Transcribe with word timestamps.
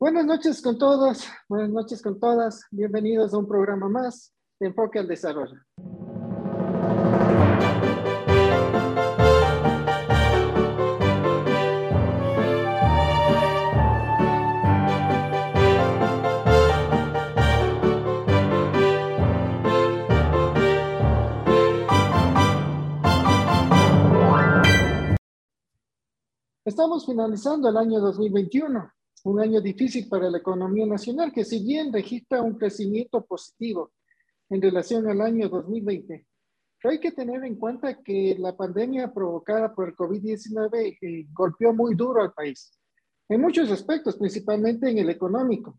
Buenas 0.00 0.26
noches 0.26 0.60
con 0.60 0.76
todos, 0.76 1.24
buenas 1.48 1.70
noches 1.70 2.02
con 2.02 2.18
todas. 2.18 2.66
Bienvenidos 2.72 3.32
a 3.32 3.38
un 3.38 3.46
programa 3.46 3.88
más 3.88 4.34
de 4.58 4.66
Enfoque 4.66 4.98
al 4.98 5.06
Desarrollo. 5.06 5.56
Estamos 26.64 27.06
finalizando 27.06 27.68
el 27.68 27.76
año 27.76 28.00
2021 28.00 28.92
un 29.24 29.40
año 29.40 29.60
difícil 29.60 30.08
para 30.08 30.30
la 30.30 30.38
economía 30.38 30.86
nacional, 30.86 31.32
que 31.32 31.44
si 31.44 31.64
bien 31.64 31.92
registra 31.92 32.42
un 32.42 32.56
crecimiento 32.56 33.24
positivo 33.24 33.92
en 34.50 34.60
relación 34.60 35.08
al 35.08 35.20
año 35.22 35.48
2020, 35.48 36.26
pero 36.80 36.92
hay 36.92 37.00
que 37.00 37.12
tener 37.12 37.42
en 37.44 37.56
cuenta 37.56 38.02
que 38.02 38.36
la 38.38 38.54
pandemia 38.54 39.12
provocada 39.12 39.74
por 39.74 39.88
el 39.88 39.96
COVID-19 39.96 40.98
eh, 41.00 41.26
golpeó 41.32 41.72
muy 41.72 41.94
duro 41.94 42.22
al 42.22 42.34
país, 42.34 42.78
en 43.28 43.40
muchos 43.40 43.70
aspectos, 43.70 44.16
principalmente 44.16 44.90
en 44.90 44.98
el 44.98 45.08
económico. 45.08 45.78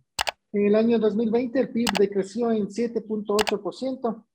En 0.51 0.65
el 0.65 0.75
año 0.75 0.97
2020 0.97 1.59
el 1.59 1.69
PIB 1.69 1.89
decreció 1.99 2.51
en 2.51 2.67
7.8%, 2.67 4.25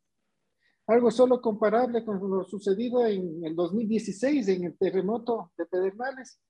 algo 0.87 1.10
solo 1.10 1.40
comparable 1.40 2.04
con 2.04 2.20
lo 2.30 2.45
sucedido 2.45 3.04
en 3.04 3.45
el 3.45 3.56
2016 3.56 4.46
en 4.48 4.65
el 4.65 4.79
terremoto 4.79 5.51
de 5.59 5.66
Pedernales, 5.66 6.40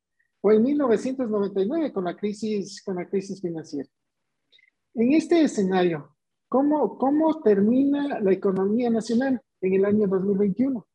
o 0.42 0.52
en 0.52 0.62
1999 0.62 1.92
con 1.92 2.04
la 2.04 2.16
crisis, 2.16 2.82
con 2.82 2.96
la 2.96 3.08
crisis 3.08 3.40
financiera. 3.40 3.88
En 4.94 5.12
este 5.12 5.42
escenario, 5.42 6.16
¿cómo, 6.48 6.98
¿cómo 6.98 7.40
termina 7.42 8.20
la 8.20 8.32
economía 8.32 8.90
nacional 8.90 9.40
en 9.60 9.74
el 9.74 9.84
año 9.84 10.06
2021? 10.08 10.86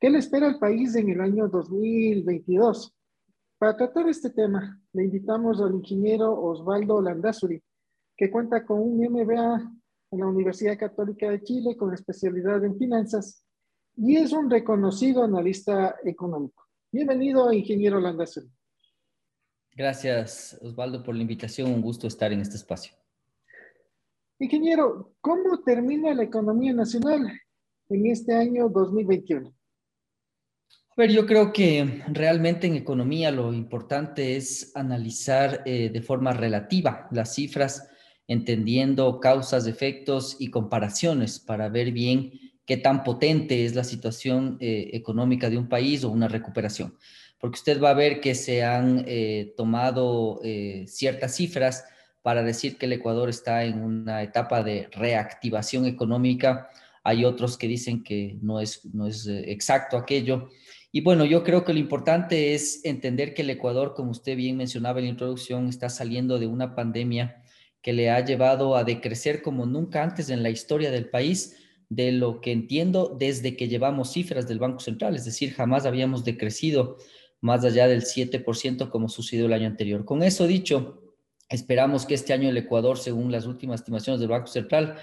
¿Qué 0.00 0.10
le 0.10 0.18
espera 0.18 0.46
al 0.46 0.58
país 0.58 0.94
en 0.96 1.08
el 1.08 1.20
año 1.20 1.48
2022? 1.48 2.94
Para 3.58 3.76
tratar 3.76 4.08
este 4.08 4.30
tema, 4.30 4.80
le 4.92 5.04
invitamos 5.04 5.60
al 5.60 5.74
ingeniero 5.74 6.32
Osvaldo 6.32 7.00
Landazuri, 7.00 7.62
que 8.16 8.30
cuenta 8.30 8.64
con 8.64 8.80
un 8.80 8.98
MBA 8.98 9.72
en 10.10 10.20
la 10.20 10.26
Universidad 10.26 10.78
Católica 10.78 11.30
de 11.30 11.42
Chile 11.42 11.76
con 11.76 11.92
especialidad 11.94 12.64
en 12.64 12.76
finanzas 12.76 13.44
y 13.96 14.16
es 14.16 14.32
un 14.32 14.50
reconocido 14.50 15.24
analista 15.24 15.96
económico. 16.04 16.64
Bienvenido, 16.92 17.52
ingeniero 17.52 18.00
Landazuri. 18.00 18.50
Gracias, 19.76 20.56
Osvaldo, 20.62 21.02
por 21.02 21.16
la 21.16 21.22
invitación. 21.22 21.72
Un 21.72 21.82
gusto 21.82 22.06
estar 22.06 22.32
en 22.32 22.40
este 22.40 22.56
espacio. 22.56 22.94
Ingeniero, 24.38 25.14
¿cómo 25.20 25.62
termina 25.64 26.14
la 26.14 26.22
economía 26.22 26.72
nacional 26.72 27.28
en 27.88 28.06
este 28.06 28.34
año 28.34 28.68
2021? 28.68 29.48
A 29.48 30.94
ver, 30.96 31.10
yo 31.10 31.26
creo 31.26 31.52
que 31.52 32.02
realmente 32.06 32.68
en 32.68 32.76
economía 32.76 33.32
lo 33.32 33.52
importante 33.52 34.36
es 34.36 34.70
analizar 34.76 35.62
eh, 35.66 35.90
de 35.90 36.02
forma 36.02 36.32
relativa 36.32 37.08
las 37.10 37.34
cifras, 37.34 37.88
entendiendo 38.28 39.18
causas, 39.18 39.66
efectos 39.66 40.36
y 40.38 40.50
comparaciones 40.50 41.40
para 41.40 41.68
ver 41.68 41.90
bien 41.90 42.30
qué 42.64 42.76
tan 42.76 43.02
potente 43.02 43.64
es 43.64 43.74
la 43.74 43.82
situación 43.82 44.56
eh, 44.60 44.90
económica 44.92 45.50
de 45.50 45.58
un 45.58 45.68
país 45.68 46.04
o 46.04 46.10
una 46.10 46.28
recuperación 46.28 46.96
porque 47.44 47.58
usted 47.58 47.78
va 47.78 47.90
a 47.90 47.94
ver 47.94 48.22
que 48.22 48.34
se 48.34 48.64
han 48.64 49.04
eh, 49.06 49.52
tomado 49.54 50.40
eh, 50.42 50.86
ciertas 50.88 51.34
cifras 51.34 51.84
para 52.22 52.42
decir 52.42 52.78
que 52.78 52.86
el 52.86 52.94
Ecuador 52.94 53.28
está 53.28 53.64
en 53.64 53.82
una 53.82 54.22
etapa 54.22 54.62
de 54.62 54.88
reactivación 54.92 55.84
económica. 55.84 56.70
Hay 57.02 57.26
otros 57.26 57.58
que 57.58 57.68
dicen 57.68 58.02
que 58.02 58.38
no 58.40 58.60
es, 58.60 58.86
no 58.94 59.06
es 59.06 59.26
eh, 59.26 59.52
exacto 59.52 59.98
aquello. 59.98 60.48
Y 60.90 61.02
bueno, 61.02 61.26
yo 61.26 61.44
creo 61.44 61.66
que 61.66 61.74
lo 61.74 61.78
importante 61.80 62.54
es 62.54 62.82
entender 62.82 63.34
que 63.34 63.42
el 63.42 63.50
Ecuador, 63.50 63.92
como 63.94 64.12
usted 64.12 64.38
bien 64.38 64.56
mencionaba 64.56 65.00
en 65.00 65.04
la 65.04 65.10
introducción, 65.10 65.68
está 65.68 65.90
saliendo 65.90 66.38
de 66.38 66.46
una 66.46 66.74
pandemia 66.74 67.42
que 67.82 67.92
le 67.92 68.08
ha 68.08 68.24
llevado 68.24 68.74
a 68.74 68.84
decrecer 68.84 69.42
como 69.42 69.66
nunca 69.66 70.02
antes 70.02 70.30
en 70.30 70.42
la 70.42 70.48
historia 70.48 70.90
del 70.90 71.10
país, 71.10 71.58
de 71.90 72.10
lo 72.10 72.40
que 72.40 72.52
entiendo 72.52 73.14
desde 73.20 73.54
que 73.54 73.68
llevamos 73.68 74.14
cifras 74.14 74.48
del 74.48 74.60
Banco 74.60 74.80
Central, 74.80 75.14
es 75.14 75.26
decir, 75.26 75.52
jamás 75.52 75.84
habíamos 75.84 76.24
decrecido 76.24 76.96
más 77.44 77.62
allá 77.62 77.86
del 77.86 78.04
7% 78.04 78.88
como 78.88 79.10
sucedió 79.10 79.44
el 79.44 79.52
año 79.52 79.66
anterior. 79.66 80.06
Con 80.06 80.22
eso 80.22 80.46
dicho, 80.46 81.02
esperamos 81.50 82.06
que 82.06 82.14
este 82.14 82.32
año 82.32 82.48
el 82.48 82.56
Ecuador, 82.56 82.96
según 82.96 83.30
las 83.30 83.44
últimas 83.44 83.80
estimaciones 83.80 84.18
del 84.18 84.30
Banco 84.30 84.46
Central, 84.46 84.96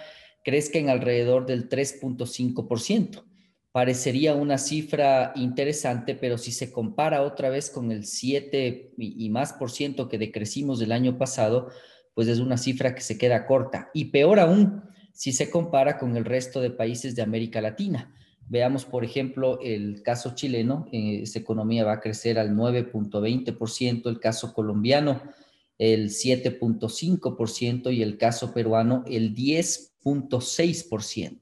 crezca 0.43 0.79
en 0.79 0.89
alrededor 0.89 1.45
del 1.45 1.69
3.5%. 1.69 3.23
Parecería 3.71 4.33
una 4.33 4.57
cifra 4.57 5.33
interesante, 5.35 6.15
pero 6.15 6.39
si 6.39 6.51
se 6.51 6.71
compara 6.71 7.21
otra 7.21 7.49
vez 7.49 7.69
con 7.69 7.91
el 7.91 8.05
7 8.05 8.95
y 8.97 9.29
más 9.29 9.53
por 9.53 9.69
ciento 9.69 10.09
que 10.09 10.17
decrecimos 10.17 10.81
el 10.81 10.93
año 10.93 11.19
pasado, 11.19 11.69
pues 12.15 12.27
es 12.27 12.39
una 12.39 12.57
cifra 12.57 12.95
que 12.95 13.01
se 13.01 13.19
queda 13.19 13.45
corta. 13.45 13.91
Y 13.93 14.05
peor 14.05 14.39
aún, 14.39 14.81
si 15.13 15.31
se 15.31 15.51
compara 15.51 15.99
con 15.99 16.17
el 16.17 16.25
resto 16.25 16.59
de 16.59 16.71
países 16.71 17.15
de 17.15 17.21
América 17.21 17.61
Latina 17.61 18.15
Veamos, 18.51 18.83
por 18.83 19.05
ejemplo, 19.05 19.61
el 19.61 20.03
caso 20.03 20.35
chileno, 20.35 20.85
eh, 20.91 21.21
esa 21.23 21.39
economía 21.39 21.85
va 21.85 21.93
a 21.93 22.01
crecer 22.01 22.37
al 22.37 22.51
9.20%, 22.51 24.09
el 24.09 24.19
caso 24.19 24.53
colombiano 24.53 25.21
el 25.77 26.09
7.5% 26.09 27.93
y 27.93 28.01
el 28.01 28.17
caso 28.17 28.53
peruano 28.53 29.05
el 29.07 29.33
10.6%. 29.33 31.39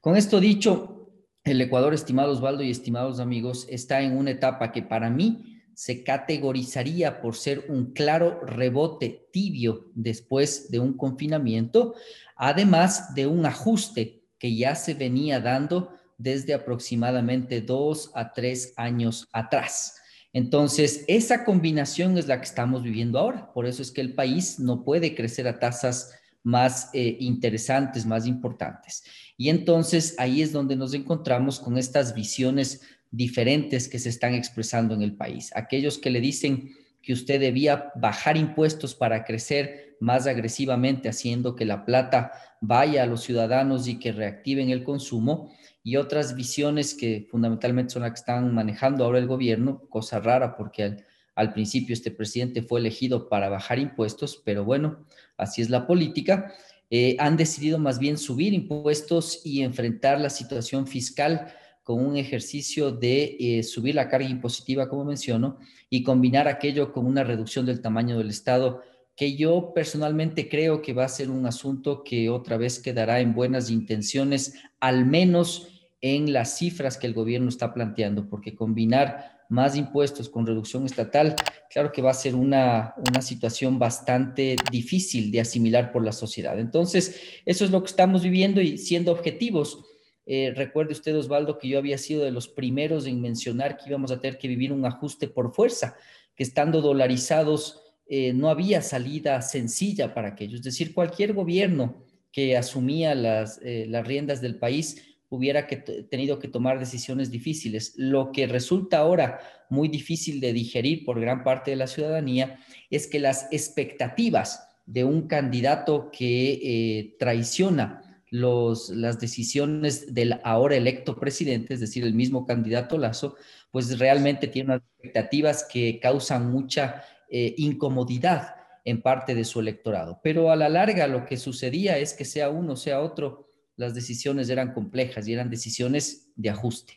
Con 0.00 0.16
esto 0.16 0.38
dicho, 0.38 1.10
el 1.42 1.60
Ecuador, 1.60 1.94
estimados 1.94 2.36
Osvaldo 2.36 2.62
y 2.62 2.70
estimados 2.70 3.18
amigos, 3.18 3.66
está 3.68 4.02
en 4.02 4.16
una 4.16 4.30
etapa 4.30 4.70
que 4.70 4.84
para 4.84 5.10
mí 5.10 5.64
se 5.74 6.04
categorizaría 6.04 7.20
por 7.20 7.34
ser 7.34 7.64
un 7.68 7.92
claro 7.92 8.40
rebote 8.46 9.26
tibio 9.32 9.90
después 9.96 10.70
de 10.70 10.78
un 10.78 10.96
confinamiento, 10.96 11.96
además 12.36 13.16
de 13.16 13.26
un 13.26 13.46
ajuste 13.46 14.22
que 14.38 14.54
ya 14.54 14.76
se 14.76 14.94
venía 14.94 15.40
dando 15.40 15.95
desde 16.18 16.54
aproximadamente 16.54 17.60
dos 17.60 18.10
a 18.14 18.32
tres 18.32 18.72
años 18.76 19.28
atrás. 19.32 19.96
Entonces, 20.32 21.04
esa 21.08 21.44
combinación 21.44 22.18
es 22.18 22.26
la 22.26 22.38
que 22.38 22.46
estamos 22.46 22.82
viviendo 22.82 23.18
ahora. 23.18 23.52
Por 23.52 23.66
eso 23.66 23.80
es 23.80 23.90
que 23.90 24.02
el 24.02 24.14
país 24.14 24.58
no 24.58 24.84
puede 24.84 25.14
crecer 25.14 25.48
a 25.48 25.58
tasas 25.58 26.12
más 26.42 26.90
eh, 26.92 27.16
interesantes, 27.20 28.06
más 28.06 28.26
importantes. 28.26 29.02
Y 29.36 29.48
entonces 29.48 30.14
ahí 30.18 30.42
es 30.42 30.52
donde 30.52 30.76
nos 30.76 30.94
encontramos 30.94 31.58
con 31.58 31.76
estas 31.76 32.14
visiones 32.14 32.82
diferentes 33.10 33.88
que 33.88 33.98
se 33.98 34.10
están 34.10 34.34
expresando 34.34 34.94
en 34.94 35.02
el 35.02 35.16
país. 35.16 35.50
Aquellos 35.54 35.98
que 35.98 36.10
le 36.10 36.20
dicen 36.20 36.70
que 37.02 37.12
usted 37.12 37.40
debía 37.40 37.92
bajar 37.96 38.36
impuestos 38.36 38.94
para 38.94 39.24
crecer 39.24 39.96
más 40.00 40.26
agresivamente, 40.26 41.08
haciendo 41.08 41.56
que 41.56 41.64
la 41.64 41.84
plata 41.84 42.32
vaya 42.60 43.02
a 43.02 43.06
los 43.06 43.22
ciudadanos 43.22 43.88
y 43.88 43.98
que 43.98 44.12
reactiven 44.12 44.70
el 44.70 44.84
consumo, 44.84 45.50
y 45.86 45.94
otras 45.94 46.34
visiones 46.34 46.94
que 46.94 47.28
fundamentalmente 47.30 47.92
son 47.92 48.02
las 48.02 48.10
que 48.10 48.18
están 48.18 48.52
manejando 48.52 49.04
ahora 49.04 49.20
el 49.20 49.28
gobierno, 49.28 49.82
cosa 49.88 50.18
rara 50.18 50.56
porque 50.56 50.96
al, 51.36 51.52
principio 51.52 51.92
este 51.92 52.10
presidente 52.10 52.60
fue 52.60 52.80
elegido 52.80 53.28
para 53.28 53.48
bajar 53.48 53.78
impuestos, 53.78 54.42
pero 54.44 54.64
bueno, 54.64 55.06
así 55.36 55.62
es 55.62 55.70
la 55.70 55.86
política, 55.86 56.52
eh, 56.90 57.14
han 57.20 57.36
decidido 57.36 57.78
más 57.78 58.00
bien 58.00 58.18
subir 58.18 58.52
impuestos 58.52 59.42
y 59.44 59.62
enfrentar 59.62 60.20
la 60.20 60.28
situación 60.28 60.88
fiscal 60.88 61.54
con 61.84 62.04
un 62.04 62.16
ejercicio 62.16 62.90
de 62.90 63.36
eh, 63.38 63.62
subir 63.62 63.94
la 63.94 64.08
carga 64.08 64.28
impositiva, 64.28 64.88
como 64.88 65.04
menciono, 65.04 65.60
y 65.88 66.02
combinar 66.02 66.48
aquello 66.48 66.92
con 66.92 67.06
una 67.06 67.22
reducción 67.22 67.64
del 67.64 67.80
tamaño 67.80 68.18
del 68.18 68.30
Estado, 68.30 68.82
que 69.14 69.36
yo 69.36 69.72
personalmente 69.72 70.48
creo 70.48 70.82
que 70.82 70.92
va 70.92 71.04
a 71.04 71.08
ser 71.08 71.30
un 71.30 71.46
asunto 71.46 72.02
que 72.02 72.28
otra 72.28 72.56
vez 72.56 72.80
quedará 72.80 73.20
en 73.20 73.34
buenas 73.34 73.70
intenciones, 73.70 74.54
al 74.80 75.06
menos 75.06 75.75
en 76.14 76.32
las 76.32 76.56
cifras 76.58 76.98
que 76.98 77.06
el 77.06 77.14
gobierno 77.14 77.48
está 77.48 77.74
planteando, 77.74 78.28
porque 78.28 78.54
combinar 78.54 79.36
más 79.48 79.76
impuestos 79.76 80.28
con 80.28 80.46
reducción 80.46 80.86
estatal, 80.86 81.36
claro 81.70 81.92
que 81.92 82.02
va 82.02 82.10
a 82.10 82.14
ser 82.14 82.34
una, 82.34 82.94
una 83.08 83.22
situación 83.22 83.78
bastante 83.78 84.56
difícil 84.70 85.30
de 85.30 85.40
asimilar 85.40 85.92
por 85.92 86.04
la 86.04 86.12
sociedad. 86.12 86.58
Entonces, 86.58 87.20
eso 87.44 87.64
es 87.64 87.70
lo 87.70 87.82
que 87.82 87.90
estamos 87.90 88.22
viviendo 88.22 88.60
y 88.60 88.78
siendo 88.78 89.12
objetivos. 89.12 89.84
Eh, 90.26 90.52
recuerde 90.56 90.92
usted, 90.92 91.16
Osvaldo, 91.16 91.58
que 91.58 91.68
yo 91.68 91.78
había 91.78 91.98
sido 91.98 92.24
de 92.24 92.32
los 92.32 92.48
primeros 92.48 93.06
en 93.06 93.20
mencionar 93.20 93.76
que 93.76 93.88
íbamos 93.88 94.10
a 94.10 94.20
tener 94.20 94.38
que 94.38 94.48
vivir 94.48 94.72
un 94.72 94.84
ajuste 94.84 95.28
por 95.28 95.54
fuerza, 95.54 95.96
que 96.34 96.42
estando 96.42 96.80
dolarizados 96.80 97.80
eh, 98.08 98.32
no 98.32 98.50
había 98.50 98.82
salida 98.82 99.40
sencilla 99.42 100.14
para 100.14 100.28
aquello. 100.28 100.56
Es 100.56 100.62
decir, 100.62 100.92
cualquier 100.92 101.32
gobierno 101.32 102.04
que 102.32 102.56
asumía 102.56 103.14
las, 103.14 103.60
eh, 103.62 103.86
las 103.88 104.06
riendas 104.06 104.40
del 104.40 104.58
país 104.58 105.15
hubiera 105.28 105.66
que 105.66 105.76
tenido 105.76 106.38
que 106.38 106.48
tomar 106.48 106.78
decisiones 106.78 107.30
difíciles. 107.30 107.94
Lo 107.96 108.32
que 108.32 108.46
resulta 108.46 108.98
ahora 108.98 109.40
muy 109.68 109.88
difícil 109.88 110.40
de 110.40 110.52
digerir 110.52 111.04
por 111.04 111.20
gran 111.20 111.42
parte 111.42 111.72
de 111.72 111.76
la 111.76 111.86
ciudadanía 111.86 112.58
es 112.90 113.06
que 113.06 113.18
las 113.18 113.48
expectativas 113.50 114.68
de 114.86 115.04
un 115.04 115.26
candidato 115.26 116.10
que 116.12 116.52
eh, 116.62 117.16
traiciona 117.18 118.02
las 118.30 119.20
decisiones 119.20 120.12
del 120.12 120.40
ahora 120.42 120.76
electo 120.76 121.16
presidente, 121.16 121.74
es 121.74 121.80
decir, 121.80 122.04
el 122.04 122.14
mismo 122.14 122.44
candidato 122.44 122.98
Lazo, 122.98 123.36
pues 123.70 123.98
realmente 123.98 124.48
tiene 124.48 124.70
unas 124.70 124.82
expectativas 124.82 125.66
que 125.70 125.98
causan 126.00 126.50
mucha 126.50 127.02
eh, 127.28 127.54
incomodidad 127.56 128.56
en 128.84 129.02
parte 129.02 129.34
de 129.34 129.44
su 129.44 129.60
electorado. 129.60 130.20
Pero 130.22 130.50
a 130.50 130.56
la 130.56 130.68
larga 130.68 131.06
lo 131.06 131.24
que 131.24 131.36
sucedía 131.36 131.98
es 131.98 132.14
que 132.14 132.24
sea 132.24 132.50
uno, 132.50 132.76
sea 132.76 133.00
otro, 133.00 133.45
las 133.76 133.94
decisiones 133.94 134.48
eran 134.48 134.72
complejas 134.72 135.28
y 135.28 135.32
eran 135.32 135.50
decisiones 135.50 136.30
de 136.34 136.50
ajuste. 136.50 136.94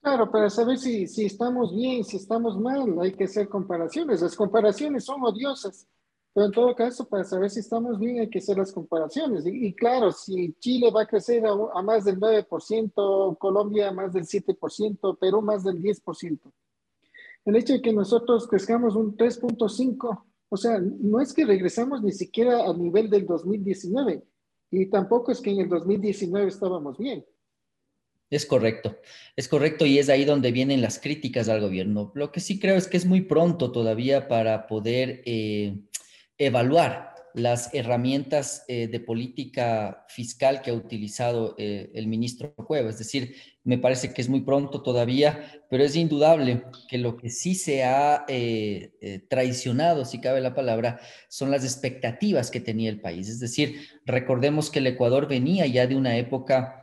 Claro, 0.00 0.30
para 0.30 0.50
saber 0.50 0.76
si, 0.76 1.06
si 1.06 1.24
estamos 1.24 1.74
bien, 1.74 2.04
si 2.04 2.18
estamos 2.18 2.58
mal, 2.58 2.94
hay 3.00 3.12
que 3.12 3.24
hacer 3.24 3.48
comparaciones. 3.48 4.20
Las 4.20 4.36
comparaciones 4.36 5.04
son 5.04 5.22
odiosas, 5.24 5.88
pero 6.34 6.46
en 6.46 6.52
todo 6.52 6.74
caso, 6.74 7.08
para 7.08 7.24
saber 7.24 7.48
si 7.48 7.60
estamos 7.60 7.98
bien, 7.98 8.20
hay 8.20 8.28
que 8.28 8.40
hacer 8.40 8.58
las 8.58 8.70
comparaciones. 8.70 9.46
Y, 9.46 9.72
claro, 9.72 10.12
si 10.12 10.52
Chile 10.58 10.90
va 10.94 11.02
a 11.02 11.06
crecer 11.06 11.46
a, 11.46 11.52
a, 11.52 11.82
más 11.82 12.04
del 12.04 12.20
9%, 12.20 13.38
Colombia 13.38 13.92
más 13.92 14.12
del 14.12 14.24
7%, 14.24 15.18
Perú 15.18 15.40
más 15.40 15.64
del 15.64 15.80
10%. 15.80 16.38
El 17.46 17.56
hecho 17.56 17.74
de 17.74 17.80
que 17.80 17.92
nosotros 17.92 18.46
crezcamos 18.46 18.96
un 18.96 19.16
3.5%, 19.16 20.24
o 20.50 20.56
sea, 20.56 20.78
no 20.78 21.20
es 21.20 21.32
que 21.32 21.46
regresamos 21.46 22.02
ni 22.02 22.12
siquiera 22.12 22.64
al 22.64 22.80
nivel 22.80 23.08
del 23.08 23.24
2019 23.24 24.22
y 24.82 24.86
tampoco 24.86 25.32
es 25.32 25.40
que 25.40 25.50
en 25.50 25.60
el 25.60 25.68
2019 25.68 26.48
estábamos 26.48 26.98
bien. 26.98 27.24
Es 28.30 28.46
correcto, 28.46 28.96
es 29.36 29.48
correcto 29.48 29.86
y 29.86 29.98
es 29.98 30.08
ahí 30.08 30.24
donde 30.24 30.50
vienen 30.50 30.80
las 30.80 30.98
críticas 30.98 31.48
al 31.48 31.60
gobierno. 31.60 32.10
Lo 32.14 32.32
que 32.32 32.40
sí 32.40 32.58
creo 32.58 32.76
es 32.76 32.88
que 32.88 32.96
es 32.96 33.06
muy 33.06 33.20
pronto 33.20 33.70
todavía 33.70 34.28
para 34.28 34.66
poder 34.66 35.22
eh, 35.24 35.78
evaluar 36.38 37.14
las 37.34 37.74
herramientas 37.74 38.64
eh, 38.68 38.88
de 38.88 39.00
política 39.00 40.06
fiscal 40.08 40.62
que 40.62 40.70
ha 40.70 40.74
utilizado 40.74 41.54
eh, 41.58 41.90
el 41.94 42.06
ministro 42.06 42.54
Cueva. 42.54 42.90
Es 42.90 42.98
decir, 42.98 43.34
me 43.64 43.78
parece 43.78 44.12
que 44.12 44.20
es 44.22 44.28
muy 44.28 44.42
pronto 44.42 44.82
todavía, 44.82 45.64
pero 45.68 45.82
es 45.82 45.96
indudable 45.96 46.64
que 46.88 46.98
lo 46.98 47.16
que 47.16 47.30
sí 47.30 47.54
se 47.54 47.82
ha 47.82 48.24
eh, 48.28 49.24
traicionado, 49.28 50.04
si 50.04 50.20
cabe 50.20 50.40
la 50.40 50.54
palabra, 50.54 51.00
son 51.28 51.50
las 51.50 51.64
expectativas 51.64 52.50
que 52.50 52.60
tenía 52.60 52.90
el 52.90 53.00
país. 53.00 53.28
Es 53.28 53.40
decir, 53.40 53.88
recordemos 54.04 54.70
que 54.70 54.78
el 54.78 54.86
Ecuador 54.86 55.26
venía 55.26 55.66
ya 55.66 55.86
de 55.86 55.96
una 55.96 56.16
época 56.16 56.80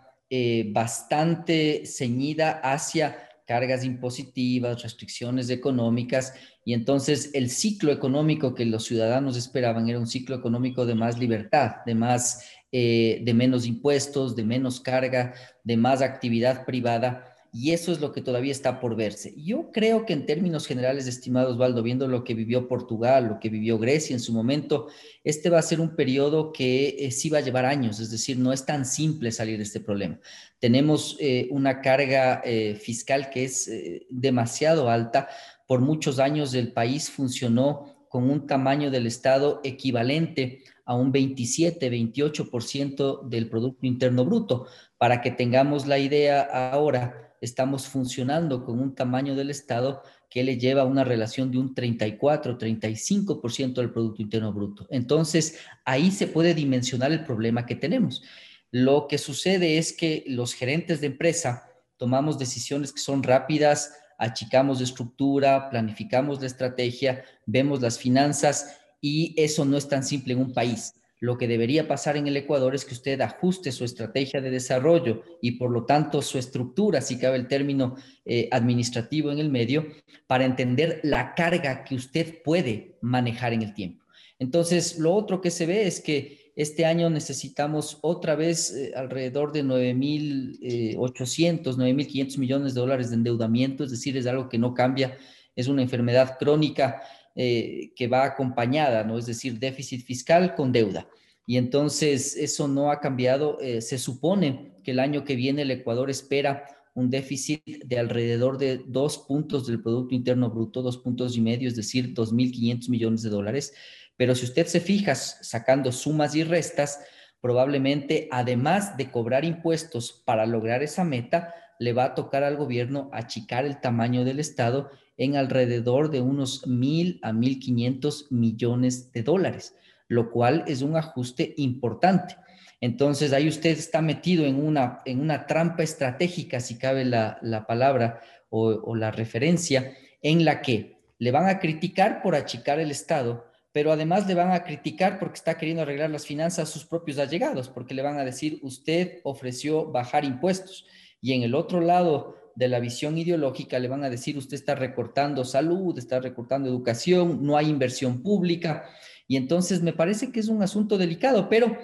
bastante 0.74 1.86
ceñida 1.86 2.51
hacia 2.63 3.18
cargas 3.51 3.84
impositivas, 3.84 4.81
restricciones 4.81 5.50
económicas, 5.50 6.34
y 6.63 6.74
entonces 6.74 7.31
el 7.34 7.50
ciclo 7.50 7.92
económico 7.92 8.56
que 8.56 8.66
los 8.66 8.86
ciudadanos 8.86 9.36
esperaban 9.36 9.89
era 9.89 10.00
un 10.00 10.07
ciclo 10.07 10.38
económico 10.38 10.86
de 10.86 10.95
más 10.95 11.19
libertad, 11.19 11.77
de 11.86 11.94
más, 11.94 12.45
eh, 12.71 13.21
de 13.23 13.33
menos 13.33 13.65
impuestos, 13.65 14.35
de 14.35 14.44
menos 14.44 14.79
carga, 14.79 15.33
de 15.63 15.77
más 15.77 16.01
actividad 16.01 16.65
privada. 16.65 17.27
Y 17.53 17.71
eso 17.71 17.91
es 17.91 18.00
lo 18.00 18.13
que 18.13 18.21
todavía 18.21 18.53
está 18.53 18.79
por 18.79 18.95
verse. 18.95 19.33
Yo 19.35 19.71
creo 19.73 20.06
que 20.06 20.13
en 20.13 20.25
términos 20.25 20.65
generales, 20.65 21.06
estimados 21.06 21.56
Osvaldo, 21.56 21.83
viendo 21.83 22.07
lo 22.07 22.23
que 22.23 22.33
vivió 22.33 22.69
Portugal, 22.69 23.27
lo 23.27 23.39
que 23.41 23.50
vivió 23.50 23.77
Grecia 23.77 24.13
en 24.13 24.21
su 24.21 24.31
momento, 24.31 24.88
este 25.25 25.50
va 25.50 25.59
a 25.59 25.63
ser 25.63 25.81
un 25.81 25.97
periodo 25.97 26.53
que 26.53 26.95
eh, 26.97 27.12
sí 27.12 27.29
va 27.29 27.39
a 27.39 27.41
llevar 27.41 27.65
años, 27.65 28.00
es 28.00 28.09
decir, 28.09 28.39
no 28.39 28.53
es 28.53 28.65
tan 28.65 28.85
simple 28.85 29.33
salir 29.33 29.57
de 29.57 29.63
este 29.63 29.81
problema. 29.81 30.17
Tenemos 30.59 31.17
eh, 31.19 31.50
una 31.51 31.81
carga 31.81 32.41
fiscal 32.79 33.29
que 33.29 33.44
es 33.44 33.69
demasiado 34.09 34.89
alta, 34.89 35.27
por 35.71 35.79
muchos 35.79 36.19
años 36.19 36.53
el 36.53 36.74
país 36.74 37.09
funcionó 37.09 38.07
con 38.09 38.29
un 38.29 38.45
tamaño 38.45 38.91
del 38.91 39.07
Estado 39.07 39.62
equivalente 39.63 40.63
a 40.91 40.93
un 40.93 41.13
27, 41.13 41.89
28% 41.89 43.25
del 43.29 43.47
Producto 43.47 43.85
Interno 43.85 44.25
Bruto. 44.25 44.67
Para 44.97 45.21
que 45.21 45.31
tengamos 45.31 45.88
la 45.88 45.97
idea 45.97 46.41
ahora, 46.41 47.33
estamos 47.39 47.88
funcionando 47.88 48.65
con 48.65 48.77
un 48.77 48.93
tamaño 48.93 49.33
del 49.33 49.51
Estado 49.51 50.01
que 50.29 50.43
le 50.43 50.57
lleva 50.57 50.81
a 50.81 50.85
una 50.85 51.05
relación 51.05 51.49
de 51.49 51.59
un 51.59 51.73
34, 51.73 52.57
35% 52.57 53.75
del 53.75 53.93
Producto 53.93 54.21
Interno 54.21 54.51
Bruto. 54.51 54.85
Entonces, 54.89 55.59
ahí 55.85 56.11
se 56.11 56.27
puede 56.27 56.53
dimensionar 56.53 57.13
el 57.13 57.23
problema 57.23 57.65
que 57.65 57.75
tenemos. 57.75 58.21
Lo 58.69 59.07
que 59.07 59.17
sucede 59.17 59.77
es 59.77 59.93
que 59.93 60.25
los 60.27 60.53
gerentes 60.53 60.99
de 60.99 61.07
empresa 61.07 61.69
tomamos 61.95 62.38
decisiones 62.38 62.91
que 62.91 62.99
son 62.99 63.23
rápidas, 63.23 63.93
achicamos 64.17 64.79
de 64.79 64.83
estructura, 64.83 65.69
planificamos 65.69 66.41
la 66.41 66.47
estrategia, 66.47 67.23
vemos 67.45 67.81
las 67.81 67.97
finanzas 67.97 68.81
y 69.01 69.33
eso 69.36 69.65
no 69.65 69.75
es 69.75 69.89
tan 69.89 70.03
simple 70.03 70.33
en 70.33 70.39
un 70.39 70.53
país. 70.53 70.94
Lo 71.19 71.38
que 71.38 71.48
debería 71.48 71.88
pasar 71.88 72.18
en 72.18 72.27
el 72.27 72.36
Ecuador 72.36 72.74
es 72.74 72.83
que 72.83 72.95
usted 72.95 73.21
ajuste 73.21 73.71
su 73.71 73.86
estrategia 73.86 74.42
de 74.42 74.50
desarrollo 74.50 75.21
y 75.39 75.51
por 75.51 75.69
lo 75.69 75.86
tanto 75.86 76.24
su 76.24 76.39
estructura, 76.39 77.00
si 77.01 77.19
cabe 77.19 77.38
el 77.38 77.48
término 77.48 77.95
eh, 78.25 78.50
administrativo 78.51 79.31
en 79.31 79.38
el 79.38 79.51
medio, 79.51 79.86
para 80.25 80.45
entender 80.45 81.00
la 81.03 81.36
carga 81.36 81.83
que 81.83 81.94
usted 81.94 82.42
puede 82.44 82.98
manejar 83.01 83.53
en 83.53 83.62
el 83.62 83.75
tiempo. 83.75 84.03
Entonces, 84.39 84.98
lo 84.98 85.13
otro 85.13 85.42
que 85.42 85.51
se 85.51 85.68
ve 85.68 85.86
es 85.86 86.01
que 86.01 86.51
este 86.56 86.86
año 86.86 87.12
necesitamos 87.12 88.00
otra 88.01 88.36
vez 88.36 88.74
eh, 88.74 88.94
alrededor 88.95 89.51
de 89.51 89.63
9.800, 89.63 91.75
9.500 91.75 92.39
millones 92.39 92.74
de 92.74 92.81
dólares 92.81 93.12
de 93.12 93.18
endeudamiento, 93.18 93.83
es 93.83 93.92
decir, 93.92 94.18
es 94.18 94.25
algo 94.25 94.50
que 94.50 94.57
no 94.57 94.74
cambia, 94.74 95.15
es 95.56 95.68
una 95.68 95.83
enfermedad 95.83 96.39
crónica 96.39 97.03
eh, 97.36 97.92
que 97.95 98.07
va 98.07 98.25
acompañada, 98.25 99.04
¿no? 99.04 99.18
Es 99.18 99.25
decir, 99.25 99.60
déficit 99.60 100.06
fiscal 100.06 100.56
con 100.56 100.72
deuda. 100.72 101.07
Y 101.45 101.57
entonces 101.57 102.36
eso 102.36 102.68
no 102.68 102.92
ha 102.92 103.00
cambiado. 103.00 103.60
Eh, 103.62 103.81
se 103.81 103.98
supone 103.98 104.74
que 104.83 104.92
el 104.92 105.00
año 105.00 105.24
que 105.24 105.36
viene 105.36 105.63
el 105.63 105.72
Ecuador 105.72 106.10
espera 106.10 106.66
un 106.94 107.10
déficit 107.10 107.63
de 107.86 108.00
alrededor 108.00 108.57
de 108.57 108.81
dos 108.86 109.18
puntos 109.18 109.66
del 109.66 109.81
Producto 109.81 110.13
Interno 110.13 110.50
Bruto, 110.50 110.81
dos 110.81 110.98
puntos 110.98 111.38
y 111.38 111.42
medio, 111.42 111.68
es 111.68 111.75
decir, 111.75 112.13
2.500 112.13 112.89
millones 112.89 113.22
de 113.22 113.30
dólares. 113.30 113.74
Pero 114.18 114.36
si 114.36 114.45
usted 114.45 114.68
se 114.68 114.81
fija 114.81 115.16
sacando 115.16 115.92
sumas 115.92 116.36
y 116.36 116.44
restas, 116.44 117.00
probablemente 117.39 118.27
además 118.31 118.98
de 118.98 119.10
cobrar 119.10 119.45
impuestos 119.45 120.22
para 120.25 120.45
lograr 120.45 120.84
esa 120.84 121.04
meta, 121.04 121.56
le 121.80 121.94
va 121.94 122.06
a 122.06 122.16
tocar 122.16 122.44
al 122.44 122.57
gobierno 122.57 123.10
achicar 123.13 123.66
el 123.66 123.80
tamaño 123.80 124.24
del 124.24 124.39
Estado 124.39 124.92
en 125.18 125.36
alrededor 125.36 126.10
de 126.10 126.22
unos 126.22 126.66
mil 126.68 127.19
a 127.22 127.34
mil 127.34 127.60
quinientos 127.60 128.28
millones 128.31 129.12
de 129.12 129.24
dólares, 129.24 129.75
lo 130.08 130.31
cual 130.31 130.63
es 130.68 130.81
un 130.81 130.96
ajuste 130.96 131.53
importante. 131.58 132.36
Entonces 132.82 133.32
ahí 133.32 133.48
usted 133.48 133.77
está 133.77 134.01
metido 134.01 134.46
en 134.46 134.56
una, 134.56 135.01
en 135.06 135.20
una 135.20 135.46
trampa 135.46 135.84
estratégica, 135.84 136.60
si 136.60 136.77
cabe 136.77 137.06
la, 137.06 137.65
palabra 137.68 138.22
o, 138.50 138.70
o 138.70 138.96
la 138.96 139.12
referencia, 139.12 139.94
en 140.22 140.44
la 140.44 140.62
que 140.62 140.98
le 141.20 141.32
van 141.32 141.48
a 141.48 141.60
criticar 141.60 142.24
por 142.24 142.36
achicar 142.36 142.80
el 142.80 142.89
Estado, 142.89 143.46
pero 143.72 143.91
además 143.91 144.27
le 144.27 144.34
van 144.34 144.51
a 144.51 144.63
criticar 144.63 145.20
porque 145.20 145.36
está 145.36 145.58
queriendo 145.58 145.84
arreglar 145.84 146.10
las 146.10 146.25
finanzas 146.25 146.68
a 146.68 146.72
sus 146.72 146.84
propios 146.84 147.20
allegados, 147.20 147.70
porque 147.70 147.94
le 147.94 148.01
van 148.01 148.18
a 148.18 148.25
decir, 148.25 148.60
usted 148.63 149.20
ofreció 149.24 149.86
bajar 149.86 150.25
impuestos. 150.25 150.86
Y 151.22 151.34
en 151.34 151.44
el 151.44 151.53
otro 151.53 151.80
lado 151.80 152.36
de 152.55 152.67
la 152.67 152.79
visión 152.79 153.17
ideológica 153.17 153.79
le 153.79 153.88
van 153.88 154.03
a 154.03 154.10
decir, 154.10 154.38
usted 154.38 154.55
está 154.55 154.75
recortando 154.75 155.46
salud, 155.46 155.98
está 155.98 156.20
recortando 156.20 156.70
educación, 156.70 157.46
no 157.46 157.58
hay 157.58 157.70
inversión 157.70 158.22
pública. 158.22 158.86
Y 159.27 159.38
entonces 159.38 159.81
me 159.81 159.93
parece 159.93 160.31
que 160.31 160.39
es 160.39 160.48
un 160.48 160.62
asunto 160.62 160.98
delicado, 160.98 161.50
pero 161.50 161.77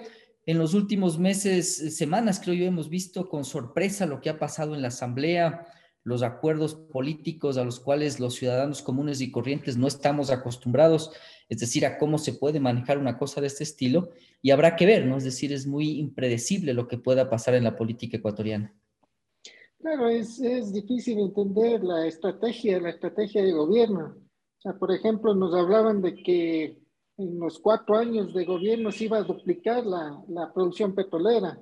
en 0.45 0.57
los 0.57 0.74
últimos 0.74 1.19
meses, 1.19 1.95
semanas, 1.95 2.39
creo 2.43 2.55
yo, 2.55 2.65
hemos 2.65 2.89
visto 2.89 3.29
con 3.29 3.45
sorpresa 3.45 4.05
lo 4.05 4.21
que 4.21 4.29
ha 4.29 4.39
pasado 4.39 4.75
en 4.75 4.81
la 4.81 4.89
Asamblea, 4.89 5.67
los 6.03 6.24
acuerdos 6.24 6.75
políticos 6.75 7.57
a 7.57 7.65
los 7.65 7.79
cuales 7.79 8.19
los 8.19 8.36
ciudadanos 8.36 8.81
comunes 8.81 9.19
y 9.19 9.29
corrientes 9.29 9.75
no 9.75 9.88
estamos 9.88 10.31
acostumbrados 10.31 11.12
es 11.50 11.59
decir, 11.59 11.86
a 11.86 11.97
cómo 11.97 12.17
se 12.17 12.33
puede 12.33 12.59
manejar 12.59 12.97
una 12.97 13.17
cosa 13.17 13.41
de 13.41 13.47
este 13.47 13.63
estilo 13.63 14.09
y 14.41 14.51
habrá 14.51 14.75
que 14.75 14.86
ver, 14.86 15.05
¿no? 15.05 15.17
Es 15.17 15.24
decir, 15.24 15.53
es 15.53 15.65
muy 15.65 15.97
impredecible 16.00 16.74
lo 16.74 16.88
que 16.88 16.97
pueda 16.97 17.29
pasar 17.29 17.55
en 17.55 17.63
la 17.63 17.75
política 17.75 18.17
ecuatoriana. 18.17 18.74
Claro, 19.88 20.10
es, 20.10 20.41
es 20.41 20.74
difícil 20.74 21.17
entender 21.17 21.82
la 21.82 22.06
estrategia, 22.06 22.77
la 22.82 22.89
estrategia 22.89 23.41
de 23.41 23.53
gobierno. 23.53 24.17
O 24.17 24.62
sea, 24.62 24.74
por 24.74 24.91
ejemplo, 24.91 25.34
nos 25.34 25.56
hablaban 25.56 26.01
de 26.01 26.13
que 26.13 26.77
en 27.15 27.39
los 27.39 27.58
cuatro 27.58 27.98
años 27.98 28.34
de 28.34 28.44
gobierno 28.44 28.91
se 28.91 29.06
iba 29.06 29.20
a 29.20 29.24
duplicar 29.24 29.86
la, 29.86 30.22
la 30.27 30.51
producción 30.51 30.94
petrolera. 30.94 31.58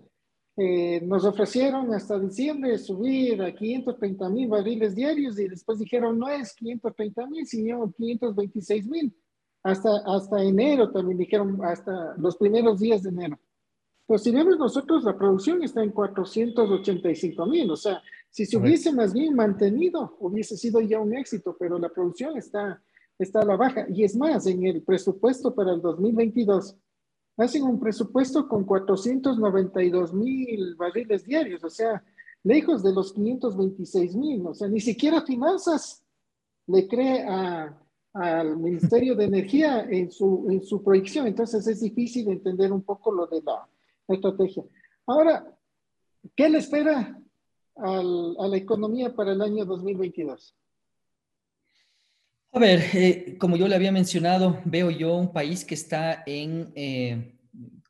Eh, 0.57 1.01
nos 1.01 1.23
ofrecieron 1.23 1.93
hasta 1.93 2.17
diciembre 2.17 2.79
subir 2.79 3.43
a 3.43 3.53
530 3.53 4.27
mil 4.29 4.47
barriles 4.47 4.95
diarios 4.95 5.37
y 5.37 5.47
después 5.47 5.77
dijeron 5.77 6.17
no 6.17 6.27
es 6.27 6.55
530 6.55 7.27
mil, 7.27 7.45
sino 7.45 7.91
526 7.91 8.87
mil 8.87 9.15
hasta, 9.61 10.01
hasta 10.03 10.41
enero 10.41 10.89
también 10.89 11.19
dijeron, 11.19 11.63
hasta 11.63 12.15
los 12.17 12.37
primeros 12.37 12.79
días 12.79 13.03
de 13.03 13.09
enero. 13.09 13.39
Pues 14.05 14.21
si 14.21 14.31
vemos 14.31 14.59
nosotros, 14.59 15.03
la 15.03 15.17
producción 15.17 15.63
está 15.63 15.81
en 15.81 15.91
485 15.91 17.45
mil, 17.47 17.71
o 17.71 17.75
sea, 17.75 18.01
si 18.35 18.45
se 18.45 18.57
hubiese 18.57 18.91
más 18.91 19.13
bien 19.13 19.33
mantenido, 19.33 20.17
hubiese 20.19 20.57
sido 20.57 20.81
ya 20.81 20.99
un 20.99 21.15
éxito, 21.15 21.55
pero 21.57 21.79
la 21.79 21.87
producción 21.87 22.37
está, 22.37 22.83
está 23.17 23.39
a 23.39 23.45
la 23.45 23.55
baja. 23.55 23.85
Y 23.87 24.03
es 24.03 24.13
más, 24.17 24.45
en 24.45 24.65
el 24.65 24.83
presupuesto 24.83 25.55
para 25.55 25.71
el 25.71 25.81
2022, 25.81 26.75
hacen 27.37 27.63
un 27.63 27.79
presupuesto 27.79 28.45
con 28.49 28.65
492 28.65 30.13
mil 30.13 30.75
barriles 30.75 31.23
diarios, 31.23 31.63
o 31.63 31.69
sea, 31.69 32.03
lejos 32.43 32.83
de 32.83 32.91
los 32.91 33.13
526 33.13 34.17
mil, 34.17 34.45
o 34.47 34.53
sea, 34.53 34.67
ni 34.67 34.81
siquiera 34.81 35.21
finanzas 35.21 36.03
le 36.67 36.89
cree 36.89 37.25
al 38.11 38.57
Ministerio 38.57 39.15
de 39.15 39.23
Energía 39.23 39.87
en 39.89 40.11
su, 40.11 40.47
en 40.49 40.61
su 40.61 40.83
proyección, 40.83 41.25
entonces 41.25 41.65
es 41.67 41.79
difícil 41.79 42.29
entender 42.29 42.73
un 42.73 42.81
poco 42.81 43.13
lo 43.13 43.27
de 43.27 43.41
la 43.43 43.65
estrategia. 44.09 44.65
Ahora, 45.05 45.57
¿qué 46.35 46.49
le 46.49 46.57
espera 46.57 47.21
a 47.77 48.47
la 48.47 48.57
economía 48.57 49.13
para 49.13 49.33
el 49.33 49.41
año 49.41 49.65
2022? 49.65 50.55
A 52.51 52.59
ver, 52.59 52.81
eh, 52.93 53.37
como 53.37 53.57
yo 53.57 53.67
le 53.67 53.75
había 53.75 53.91
mencionado, 53.91 54.61
veo 54.63 54.89
yo 54.89 55.15
un 55.15 55.33
país 55.33 55.65
que 55.65 55.75
está 55.75 56.23
en, 56.25 56.71
eh, 56.75 57.37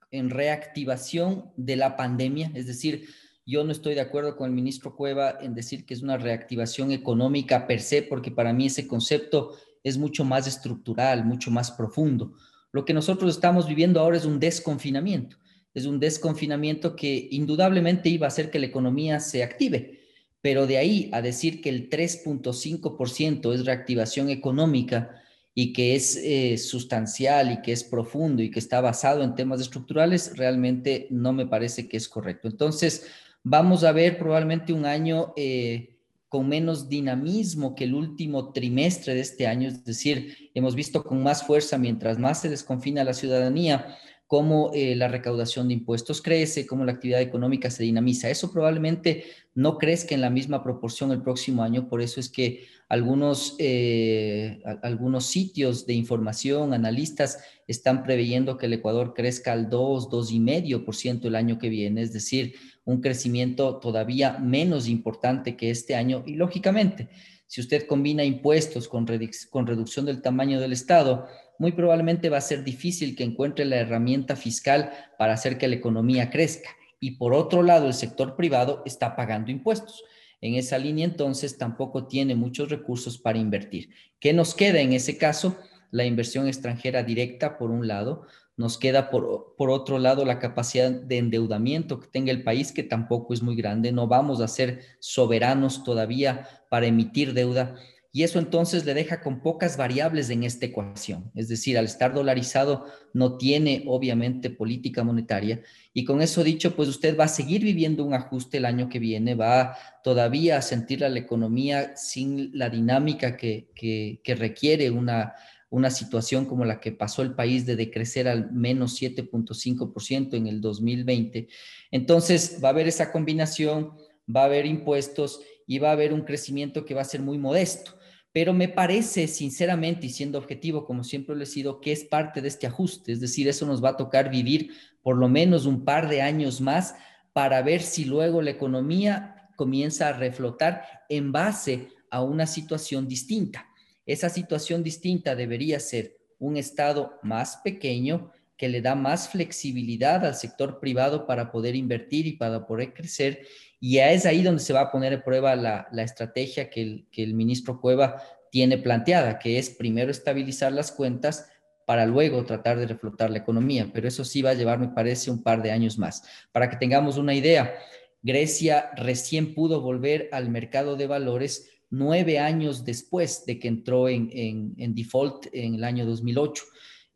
en 0.10 0.30
reactivación 0.32 1.52
de 1.56 1.76
la 1.76 1.96
pandemia, 1.96 2.52
es 2.56 2.66
decir, 2.66 3.08
yo 3.46 3.64
no 3.64 3.72
estoy 3.72 3.94
de 3.94 4.02
acuerdo 4.02 4.36
con 4.36 4.50
el 4.50 4.56
ministro 4.56 4.96
Cueva 4.96 5.38
en 5.40 5.54
decir 5.54 5.86
que 5.86 5.94
es 5.94 6.02
una 6.02 6.18
reactivación 6.18 6.92
económica 6.92 7.68
per 7.68 7.80
se, 7.80 8.02
porque 8.02 8.32
para 8.32 8.54
mí 8.54 8.66
ese 8.66 8.88
concepto 8.88 9.56
es 9.84 10.00
mucho 10.00 10.26
más 10.26 10.48
estructural, 10.48 11.24
mucho 11.26 11.52
más 11.52 11.70
profundo. 11.70 12.34
Lo 12.72 12.86
que 12.86 12.94
nosotros 12.94 13.36
estamos 13.36 13.68
viviendo 13.68 14.00
ahora 14.00 14.18
es 14.18 14.26
un 14.26 14.40
desconfinamiento 14.40 15.38
es 15.76 15.86
un 15.86 16.00
desconfinamiento 16.00 16.96
que 16.96 17.28
indudablemente 17.30 18.10
iba 18.10 18.26
a 18.26 18.30
hacer 18.30 18.50
que 18.50 18.60
la 18.60 18.66
economía 18.66 19.20
se 19.20 19.44
active, 19.44 20.00
pero 20.42 20.66
de 20.66 20.78
ahí 20.78 21.10
a 21.12 21.22
decir 21.22 21.62
que 21.62 21.70
el 21.70 21.90
3.5% 21.90 23.54
es 23.54 23.66
reactivación 23.66 24.30
económica 24.30 25.22
y 25.54 25.74
que 25.74 25.96
es 25.96 26.16
eh, 26.18 26.58
sustancial 26.58 27.52
y 27.52 27.62
que 27.62 27.74
es 27.74 27.84
profundo 27.84 28.42
y 28.42 28.50
que 28.50 28.60
está 28.60 28.80
basado 28.82 29.24
en 29.24 29.36
temas 29.36 29.60
estructurales, 29.60 30.38
realmente 30.38 31.08
no 31.10 31.34
me 31.34 31.46
parece 31.46 31.88
que 31.88 31.98
es 31.98 32.08
correcto. 32.08 32.48
Entonces, 32.48 33.08
vamos 33.44 33.84
a 33.84 33.92
ver 33.92 34.18
probablemente 34.18 34.74
un 34.74 34.86
año 34.86 35.34
eh, 35.36 35.98
con 36.30 36.50
menos 36.50 36.90
dinamismo 36.90 37.76
que 37.76 37.86
el 37.86 37.94
último 37.94 38.52
trimestre 38.52 39.14
de 39.14 39.22
este 39.22 39.48
año, 39.48 39.70
es 39.70 39.84
decir, 39.86 40.52
hemos 40.54 40.76
visto 40.76 41.04
con 41.04 41.22
más 41.24 41.44
fuerza 41.44 41.78
mientras 41.78 42.18
más 42.18 42.42
se 42.42 42.50
desconfina 42.50 43.04
la 43.04 43.14
ciudadanía, 43.14 43.98
cómo 44.28 44.72
eh, 44.74 44.96
la 44.96 45.08
recaudación 45.08 45.68
de 45.68 45.76
impuestos 45.76 46.22
crece, 46.22 46.66
cómo 46.66 46.84
la 46.84 46.94
actividad 46.94 47.22
económica 47.22 47.70
se 47.70 47.84
dinamiza. 47.84 48.30
Eso 48.30 48.52
probablemente 48.52 49.26
no 49.54 49.78
crezca 49.78 50.16
en 50.16 50.22
la 50.22 50.30
misma 50.30 50.64
proporción 50.64 51.12
el 51.12 51.22
próximo 51.22 51.64
año, 51.64 51.88
por 51.88 52.02
eso 52.02 52.20
es 52.20 52.30
que 52.30 52.66
algunos, 52.90 53.56
eh, 53.60 54.62
algunos 54.84 55.26
sitios 55.26 55.86
de 55.86 55.94
información, 55.94 56.74
analistas, 56.74 57.40
están 57.68 58.04
preveyendo 58.04 58.58
que 58.58 58.68
el 58.68 58.74
Ecuador 58.74 59.14
crezca 59.16 59.54
al 59.54 59.70
2, 59.70 60.10
2,5% 60.10 61.26
el 61.26 61.36
año 61.36 61.58
que 61.58 61.70
viene, 61.70 62.02
es 62.02 62.14
decir, 62.14 62.56
un 62.84 63.02
crecimiento 63.02 63.78
todavía 63.78 64.38
menos 64.40 64.88
importante 64.88 65.56
que 65.56 65.72
este 65.72 65.96
año 65.96 66.24
y 66.26 66.36
lógicamente, 66.36 67.10
si 67.48 67.62
usted 67.62 67.88
combina 67.88 68.24
impuestos 68.24 68.88
con, 68.88 69.08
con 69.50 69.68
reducción 69.68 70.06
del 70.06 70.22
tamaño 70.22 70.60
del 70.60 70.74
Estado, 70.74 71.28
muy 71.60 71.72
probablemente 71.72 72.30
va 72.30 72.38
a 72.38 72.42
ser 72.42 72.64
difícil 72.64 73.16
que 73.16 73.24
encuentre 73.24 73.66
la 73.66 73.78
herramienta 73.78 74.36
fiscal 74.36 74.92
para 75.18 75.34
hacer 75.34 75.58
que 75.58 75.68
la 75.68 75.76
economía 75.76 76.30
crezca. 76.30 76.70
Y 77.00 77.12
por 77.12 77.34
otro 77.34 77.64
lado, 77.64 77.88
el 77.88 77.94
sector 77.94 78.36
privado 78.36 78.82
está 78.86 79.16
pagando 79.16 79.52
impuestos. 79.52 80.04
En 80.42 80.56
esa 80.56 80.78
línea, 80.78 81.06
entonces, 81.06 81.58
tampoco 81.58 82.08
tiene 82.08 82.36
muchos 82.36 82.70
recursos 82.70 83.18
para 83.18 83.38
invertir. 83.38 83.90
¿Qué 84.20 84.34
nos 84.34 84.54
queda 84.54 84.80
en 84.80 84.94
ese 84.94 85.18
caso? 85.18 85.58
La 85.92 86.06
inversión 86.06 86.48
extranjera 86.48 87.04
directa, 87.04 87.58
por 87.58 87.72
un 87.72 87.88
lado. 87.88 88.28
Nos 88.58 88.78
queda, 88.78 89.10
por, 89.10 89.56
por 89.58 89.70
otro 89.70 90.00
lado, 90.00 90.24
la 90.24 90.40
capacidad 90.40 90.92
de 90.92 91.18
endeudamiento 91.18 92.00
que 92.00 92.08
tenga 92.08 92.32
el 92.32 92.44
país, 92.44 92.72
que 92.72 92.84
tampoco 92.84 93.34
es 93.34 93.42
muy 93.42 93.56
grande. 93.56 93.92
No 93.92 94.08
vamos 94.08 94.42
a 94.42 94.48
ser 94.48 94.82
soberanos 95.00 95.84
todavía 95.84 96.48
para 96.70 96.88
emitir 96.88 97.34
deuda 97.34 97.76
y 98.16 98.24
eso 98.24 98.40
entonces 98.40 98.86
le 98.86 98.94
deja 98.94 99.20
con 99.20 99.42
pocas 99.42 99.76
variables 99.76 100.30
en 100.30 100.46
esta 100.46 100.68
ecuación. 100.68 101.30
Es 101.36 101.50
decir, 101.50 101.78
al 101.78 101.84
estar 101.84 102.14
dolarizado 102.14 102.86
no 103.12 103.36
tiene 103.36 103.84
obviamente 103.88 104.50
política 104.50 105.04
monetaria 105.04 105.62
y 105.94 106.06
con 106.06 106.22
eso 106.22 106.42
dicho, 106.42 106.78
pues 106.78 106.88
usted 106.88 107.20
va 107.20 107.26
a 107.26 107.28
seguir 107.28 107.62
viviendo 107.62 108.06
un 108.06 108.14
ajuste 108.14 108.60
el 108.60 108.64
año 108.64 108.88
que 108.88 109.00
viene, 109.00 109.36
va 109.36 109.76
todavía 110.02 110.58
a 110.58 110.62
sentir 110.62 111.02
la 111.02 111.10
economía 111.10 111.98
sin 111.98 112.58
la 112.58 112.70
dinámica 112.70 113.36
que, 113.36 114.22
requiere 114.26 114.90
una, 114.92 115.34
una 115.70 115.92
situación 115.92 116.46
como 116.46 116.64
la 116.64 116.80
que 116.80 116.94
pasó 116.94 117.22
el 117.22 117.34
país 117.34 117.66
de 117.66 117.76
decrecer 117.76 118.30
al 118.30 118.50
menos 118.50 118.98
7.5% 118.98 120.38
en 120.38 120.48
el 120.48 120.62
2020. 120.62 121.50
Entonces 121.92 122.62
va 122.64 122.70
a 122.70 122.72
haber 122.72 122.88
esa 122.88 123.12
combinación, 123.12 123.92
va 124.34 124.44
a 124.44 124.46
haber 124.46 124.66
impuestos 124.66 125.42
y 125.68 125.80
va 125.80 125.90
a 125.90 125.94
haber 125.94 126.14
un 126.14 126.22
crecimiento 126.22 126.86
que 126.86 126.94
va 126.94 127.02
a 127.02 127.04
ser 127.04 127.22
muy 127.22 127.38
modesto 127.38 127.96
pero 128.36 128.54
me 128.54 128.68
parece 128.68 129.30
sinceramente 129.30 130.08
y 130.08 130.10
siendo 130.10 130.38
objetivo, 130.38 130.86
como 130.86 131.06
siempre 131.06 131.38
lo 131.38 131.44
he 131.44 131.46
sido, 131.46 131.80
que 131.80 131.94
es 131.94 132.04
parte 132.04 132.42
de 132.42 132.50
este 132.50 132.68
ajuste, 132.68 133.14
es 133.14 133.22
decir, 133.22 133.48
eso 133.48 133.66
nos 133.66 133.82
va 133.82 133.92
a 133.92 133.96
tocar 133.96 134.30
vivir 134.30 134.74
por 135.02 135.16
lo 135.16 135.30
menos 135.30 135.66
un 135.66 135.86
par 135.86 136.10
de 136.10 136.22
años 136.22 136.60
más 136.60 136.96
para 137.32 137.62
ver 137.62 137.82
si 137.82 138.04
luego 138.04 138.42
la 138.42 138.52
economía 138.52 139.48
comienza 139.56 140.10
a 140.10 140.14
reflotar 140.18 140.84
en 141.08 141.32
base 141.32 141.88
a 142.12 142.24
una 142.24 142.46
situación 142.46 143.08
distinta. 143.08 143.70
Esa 144.06 144.28
situación 144.28 144.84
distinta 144.84 145.34
debería 145.34 145.80
ser 145.80 146.18
un 146.38 146.58
Estado 146.58 147.18
más 147.24 147.62
pequeño 147.64 148.34
que 148.58 148.68
le 148.68 148.82
da 148.82 148.96
más 148.96 149.30
flexibilidad 149.30 150.26
al 150.26 150.36
sector 150.36 150.82
privado 150.82 151.26
para 151.26 151.54
poder 151.54 151.74
invertir 151.74 152.28
y 152.28 152.34
para 152.34 152.66
poder 152.66 152.94
crecer 152.94 153.48
y 153.80 153.98
es 153.98 154.26
ahí 154.26 154.42
donde 154.42 154.62
se 154.62 154.74
va 154.74 154.82
a 154.82 154.92
poner 154.92 155.14
en 155.14 155.22
prueba 155.22 155.56
la, 155.56 155.88
estrategia 155.98 156.70
que 156.70 156.82
el, 156.82 157.08
que 157.12 157.24
el 157.24 157.34
ministro 157.34 157.80
Cueva 157.80 158.22
tiene 158.52 158.78
planteada, 158.78 159.38
que 159.38 159.58
es 159.58 159.70
primero 159.70 160.12
estabilizar 160.12 160.72
las 160.72 160.92
cuentas 160.92 161.48
para 161.86 162.06
luego 162.06 162.46
tratar 162.46 162.80
de 162.80 162.88
reflotar 162.88 163.30
la 163.30 163.38
economía. 163.38 163.90
Pero 163.94 164.08
eso 164.08 164.26
sí 164.26 164.42
va 164.42 164.52
a 164.52 164.56
llevar, 164.56 164.80
me 164.80 164.90
parece, 164.90 165.30
un 165.30 165.44
par 165.44 165.62
de 165.62 165.72
años 165.72 165.98
más. 165.98 166.24
Para 166.52 166.70
que 166.70 166.78
tengamos 166.78 167.18
una 167.18 167.34
idea, 167.34 167.76
Grecia 168.22 168.92
recién 168.96 169.54
pudo 169.54 169.82
volver 169.82 170.30
al 170.32 170.50
mercado 170.50 170.96
de 170.96 171.08
valores 171.08 171.70
nueve 171.90 172.40
años 172.40 172.84
después 172.84 173.46
de 173.46 173.60
que 173.60 173.68
entró 173.68 174.10
en, 174.10 174.30
en 174.78 174.96
default 174.96 175.48
en 175.54 175.76
el 175.76 175.84
año 175.84 176.06
2008. 176.06 176.64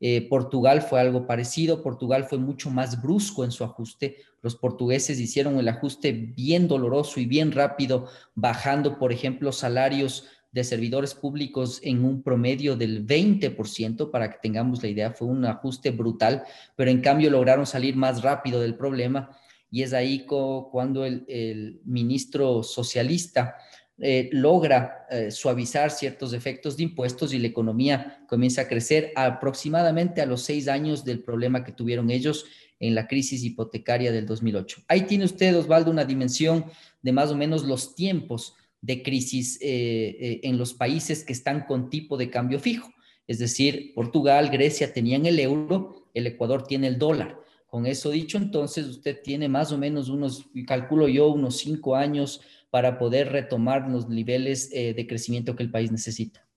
Eh, 0.01 0.27
Portugal 0.29 0.81
fue 0.81 1.01
algo 1.01 1.27
parecido, 1.27 1.83
Portugal 1.83 2.23
fue 2.23 2.37
mucho 2.37 2.69
más 2.69 3.01
brusco 3.01 3.43
en 3.43 3.51
su 3.51 3.63
ajuste, 3.63 4.17
los 4.41 4.55
portugueses 4.55 5.19
hicieron 5.19 5.57
el 5.59 5.67
ajuste 5.67 6.13
bien 6.13 6.67
doloroso 6.67 7.19
y 7.19 7.25
bien 7.25 7.51
rápido, 7.51 8.07
bajando, 8.35 8.97
por 8.97 9.11
ejemplo, 9.11 9.51
salarios 9.51 10.25
de 10.51 10.63
servidores 10.63 11.13
públicos 11.13 11.79
en 11.83 12.03
un 12.05 12.23
promedio 12.23 12.75
del 12.75 13.05
20%, 13.05 14.09
para 14.09 14.31
que 14.31 14.37
tengamos 14.41 14.81
la 14.81 14.89
idea, 14.89 15.11
fue 15.11 15.27
un 15.27 15.45
ajuste 15.45 15.91
brutal, 15.91 16.43
pero 16.75 16.89
en 16.89 17.01
cambio 17.01 17.29
lograron 17.29 17.65
salir 17.65 17.95
más 17.95 18.21
rápido 18.21 18.61
del 18.61 18.75
problema. 18.75 19.37
Y 19.71 19.83
es 19.83 19.93
ahí 19.93 20.25
cuando 20.25 21.05
el, 21.05 21.25
el 21.27 21.81
ministro 21.85 22.63
socialista 22.63 23.55
eh, 24.01 24.29
logra 24.31 25.05
eh, 25.09 25.29
suavizar 25.29 25.91
ciertos 25.91 26.31
efectos 26.31 26.77
de 26.77 26.83
impuestos 26.83 27.33
y 27.33 27.39
la 27.39 27.47
economía 27.47 28.23
comienza 28.29 28.61
a 28.61 28.67
crecer 28.67 29.11
aproximadamente 29.13 30.21
a 30.21 30.25
los 30.25 30.41
seis 30.41 30.69
años 30.69 31.03
del 31.03 31.21
problema 31.21 31.65
que 31.65 31.73
tuvieron 31.73 32.09
ellos 32.09 32.45
en 32.79 32.95
la 32.95 33.07
crisis 33.07 33.43
hipotecaria 33.43 34.13
del 34.13 34.25
2008. 34.25 34.83
Ahí 34.87 35.01
tiene 35.01 35.25
usted, 35.25 35.57
Osvaldo, 35.57 35.91
una 35.91 36.05
dimensión 36.05 36.65
de 37.01 37.11
más 37.11 37.29
o 37.29 37.35
menos 37.35 37.65
los 37.65 37.93
tiempos 37.93 38.53
de 38.79 39.03
crisis 39.03 39.59
eh, 39.61 40.39
en 40.43 40.57
los 40.57 40.73
países 40.73 41.25
que 41.25 41.33
están 41.33 41.65
con 41.65 41.89
tipo 41.89 42.15
de 42.15 42.29
cambio 42.29 42.59
fijo. 42.59 42.93
Es 43.27 43.37
decir, 43.37 43.93
Portugal, 43.93 44.49
Grecia 44.49 44.93
tenían 44.93 45.25
el 45.25 45.39
euro, 45.39 46.09
el 46.13 46.25
Ecuador 46.25 46.65
tiene 46.65 46.87
el 46.87 46.97
dólar. 46.97 47.37
Con 47.69 47.85
eso 47.85 48.09
dicho, 48.09 48.37
entonces 48.37 48.87
usted 48.87 49.21
tiene 49.21 49.47
más 49.47 49.71
o 49.71 49.77
menos 49.77 50.09
unos, 50.09 50.49
calculo 50.65 51.07
yo, 51.07 51.27
unos 51.27 51.57
cinco 51.57 51.95
años 51.95 52.41
para 52.71 52.97
poder 52.97 53.31
retomar 53.31 53.87
los 53.87 54.09
niveles 54.09 54.71
eh, 54.73 54.93
de 54.93 55.05
crecimiento 55.07 55.55
que 55.55 55.63
el 55.63 55.71
país 55.71 55.91
necesita. 55.91 56.47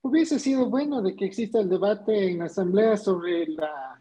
Hubiese 0.00 0.38
sido 0.38 0.70
bueno 0.70 1.02
de 1.02 1.14
que 1.14 1.26
exista 1.26 1.60
el 1.60 1.68
debate 1.68 2.30
en 2.30 2.38
la 2.38 2.46
Asamblea 2.46 2.96
sobre 2.96 3.46
la, 3.48 4.00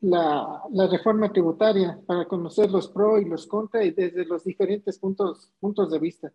la, 0.00 0.62
la 0.72 0.86
reforma 0.86 1.30
tributaria 1.30 2.00
para 2.06 2.26
conocer 2.26 2.70
los 2.70 2.88
pros 2.88 3.20
y 3.20 3.26
los 3.26 3.46
contras 3.46 3.84
y 3.84 3.90
desde 3.90 4.24
los 4.24 4.44
diferentes 4.44 4.98
puntos, 4.98 5.52
puntos 5.60 5.90
de 5.90 5.98
vista. 5.98 6.32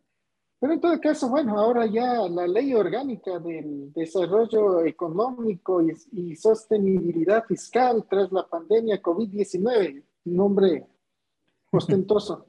Pero 0.60 0.74
en 0.74 0.82
todo 0.82 1.00
caso, 1.00 1.30
bueno, 1.30 1.60
ahora 1.60 1.86
ya 1.86 2.28
la 2.30 2.48
ley 2.48 2.74
orgánica 2.74 3.38
del 3.40 3.94
desarrollo 3.94 4.84
económico 4.86 5.82
y, 5.84 5.94
y 6.14 6.36
sostenibilidad 6.36 7.44
fiscal 7.46 8.06
tras 8.10 8.32
la 8.32 8.48
pandemia 8.48 9.02
COVID-19 9.02 10.04
nombre 10.28 10.86
ostentoso. 11.72 12.46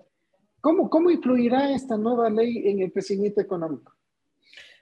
¿Cómo, 0.60 0.90
¿Cómo 0.90 1.10
influirá 1.10 1.72
esta 1.72 1.96
nueva 1.96 2.28
ley 2.30 2.68
en 2.68 2.80
el 2.80 2.92
crecimiento 2.92 3.40
económico? 3.40 3.94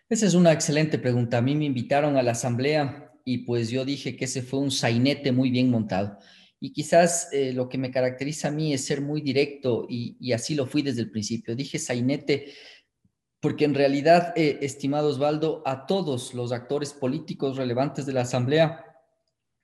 Esa 0.09 0.27
es 0.27 0.35
una 0.35 0.53
excelente 0.53 0.99
pregunta. 0.99 1.39
A 1.39 1.43
mí 1.43 1.55
me 1.55 1.65
invitaron 1.65 2.17
a 2.17 2.23
la 2.23 2.33
asamblea 2.33 3.13
y 3.25 3.39
pues 3.39 3.71
yo 3.71 3.85
dije 3.85 4.17
que 4.17 4.25
ese 4.25 4.43
fue 4.43 4.61
un 4.61 4.71
sainete 4.71 5.33
muy 5.33 5.51
bien 5.51 5.71
montado. 5.71 6.19
Y 6.59 6.73
quizás 6.73 7.29
eh, 7.33 7.53
lo 7.53 7.69
que 7.69 7.77
me 7.77 7.91
caracteriza 7.91 8.49
a 8.49 8.51
mí 8.51 8.73
es 8.73 8.85
ser 8.85 9.03
muy 9.03 9.21
directo 9.21 9.87
y, 9.89 10.33
así 10.33 10.55
lo 10.55 10.67
fui 10.67 10.81
desde 10.81 11.03
el 11.03 11.11
principio. 11.11 11.55
Dije 11.55 11.79
sainete 11.79 12.53
porque 13.41 13.65
en 13.65 13.75
realidad, 13.75 14.33
eh, 14.37 14.59
estimado 14.63 15.09
Osvaldo, 15.09 15.63
a 15.67 15.87
todos 15.87 16.35
los 16.35 16.53
actores 16.53 16.93
políticos 16.93 17.57
relevantes 17.57 18.07
de 18.07 18.13
la 18.13 18.23
Asamblea 18.23 18.85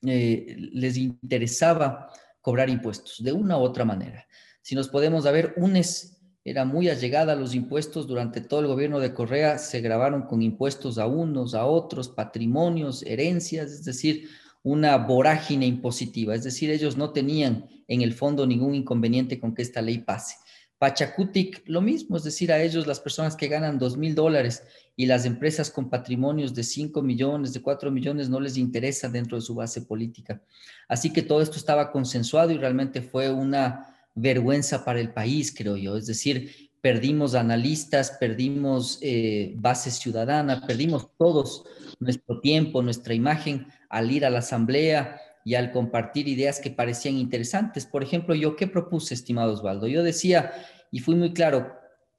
eh, 0.04 0.56
les 0.72 0.96
interesaba 0.96 2.10
cobrar 2.40 2.68
impuestos 2.68 3.22
de 3.22 3.32
una 3.32 3.56
u 3.56 3.60
otra 3.60 3.84
manera. 3.84 4.26
Si 4.60 4.74
nos 4.74 4.88
podemos 4.88 5.24
ver, 5.24 5.54
UNES 5.56 6.20
era 6.44 6.64
muy 6.64 6.88
allegada 6.88 7.34
a 7.34 7.36
los 7.36 7.54
impuestos 7.54 8.08
durante 8.08 8.40
todo 8.40 8.60
el 8.60 8.66
gobierno 8.66 8.98
de 8.98 9.14
Correa, 9.14 9.58
se 9.58 9.80
grabaron 9.80 10.22
con 10.22 10.42
impuestos 10.42 10.98
a 10.98 11.06
unos, 11.06 11.54
a 11.54 11.66
otros, 11.66 12.08
patrimonios, 12.08 13.04
herencias, 13.04 13.70
es 13.70 13.84
decir, 13.84 14.28
una 14.64 14.96
vorágine 14.96 15.66
impositiva, 15.66 16.34
es 16.34 16.44
decir, 16.44 16.70
ellos 16.70 16.96
no 16.96 17.12
tenían 17.12 17.68
en 17.86 18.02
el 18.02 18.12
fondo 18.12 18.46
ningún 18.46 18.74
inconveniente 18.74 19.38
con 19.38 19.54
que 19.54 19.62
esta 19.62 19.82
ley 19.82 19.98
pase. 19.98 20.36
Pachacutic, 20.82 21.62
lo 21.66 21.80
mismo, 21.80 22.16
es 22.16 22.24
decir, 22.24 22.50
a 22.50 22.60
ellos 22.60 22.88
las 22.88 22.98
personas 22.98 23.36
que 23.36 23.46
ganan 23.46 23.78
dos 23.78 23.96
mil 23.96 24.16
dólares 24.16 24.64
y 24.96 25.06
las 25.06 25.24
empresas 25.26 25.70
con 25.70 25.88
patrimonios 25.88 26.56
de 26.56 26.64
5 26.64 27.00
millones, 27.02 27.52
de 27.52 27.62
4 27.62 27.92
millones, 27.92 28.28
no 28.28 28.40
les 28.40 28.56
interesa 28.56 29.08
dentro 29.08 29.36
de 29.36 29.42
su 29.42 29.54
base 29.54 29.82
política. 29.82 30.42
Así 30.88 31.12
que 31.12 31.22
todo 31.22 31.40
esto 31.40 31.56
estaba 31.56 31.92
consensuado 31.92 32.50
y 32.50 32.58
realmente 32.58 33.00
fue 33.00 33.30
una 33.30 33.94
vergüenza 34.16 34.84
para 34.84 34.98
el 34.98 35.12
país, 35.12 35.54
creo 35.56 35.76
yo. 35.76 35.96
Es 35.96 36.08
decir, 36.08 36.72
perdimos 36.80 37.36
analistas, 37.36 38.16
perdimos 38.18 38.98
eh, 39.02 39.52
base 39.54 39.88
ciudadana, 39.92 40.66
perdimos 40.66 41.10
todos 41.16 41.62
nuestro 42.00 42.40
tiempo, 42.40 42.82
nuestra 42.82 43.14
imagen 43.14 43.68
al 43.88 44.10
ir 44.10 44.26
a 44.26 44.30
la 44.30 44.40
asamblea 44.40 45.16
y 45.44 45.54
al 45.54 45.72
compartir 45.72 46.28
ideas 46.28 46.60
que 46.60 46.70
parecían 46.70 47.16
interesantes. 47.16 47.86
Por 47.86 48.02
ejemplo, 48.02 48.34
yo 48.34 48.56
qué 48.56 48.66
propuse, 48.66 49.14
estimado 49.14 49.52
Osvaldo. 49.52 49.86
Yo 49.86 50.02
decía, 50.02 50.52
y 50.90 51.00
fui 51.00 51.14
muy 51.14 51.32
claro, 51.32 51.72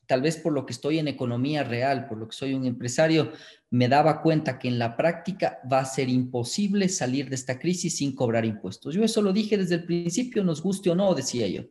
tal 0.08 0.22
vez 0.22 0.38
por 0.38 0.54
lo 0.54 0.66
que 0.66 0.74
estoy 0.74 1.00
en 1.00 1.08
economía 1.08 1.64
real, 1.64 2.08
por 2.08 2.18
lo 2.18 2.28
que 2.28 2.36
soy 2.36 2.54
un 2.54 2.66
empresario, 2.66 3.32
me 3.70 3.88
daba 3.88 4.22
cuenta 4.22 4.60
que 4.60 4.68
en 4.68 4.80
la 4.80 4.96
práctica 4.96 5.60
va 5.72 5.80
a 5.80 5.86
ser 5.86 6.10
imposible 6.10 6.90
salir 6.90 7.30
de 7.30 7.36
esta 7.36 7.58
crisis 7.60 7.98
sin 7.98 8.14
cobrar 8.14 8.46
impuestos. 8.46 8.94
Yo 8.94 9.04
eso 9.04 9.22
lo 9.22 9.34
dije 9.34 9.58
desde 9.58 9.76
el 9.76 9.86
principio, 9.86 10.44
nos 10.44 10.62
guste 10.62 10.90
o 10.90 10.96
no, 10.96 11.14
decía 11.16 11.48
yo. 11.48 11.64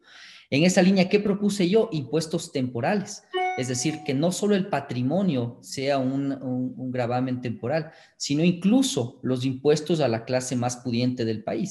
En 0.50 0.64
esa 0.64 0.82
línea, 0.82 1.09
¿qué 1.09 1.21
propuse 1.21 1.68
yo? 1.68 1.88
Impuestos 1.92 2.52
temporales. 2.52 3.23
Es 3.59 3.68
decir, 3.68 4.02
que 4.04 4.14
no 4.14 4.32
solo 4.32 4.54
el 4.54 4.68
patrimonio 4.68 5.59
sea 5.61 5.99
un, 5.99 6.73
gravamen 6.90 7.40
temporal, 7.40 7.90
sino 8.16 8.44
incluso 8.44 9.18
los 9.23 9.44
impuestos 9.44 10.00
a 10.00 10.09
la 10.09 10.25
clase 10.25 10.56
más 10.56 10.78
pudiente 10.78 11.25
del 11.25 11.42
país. 11.42 11.71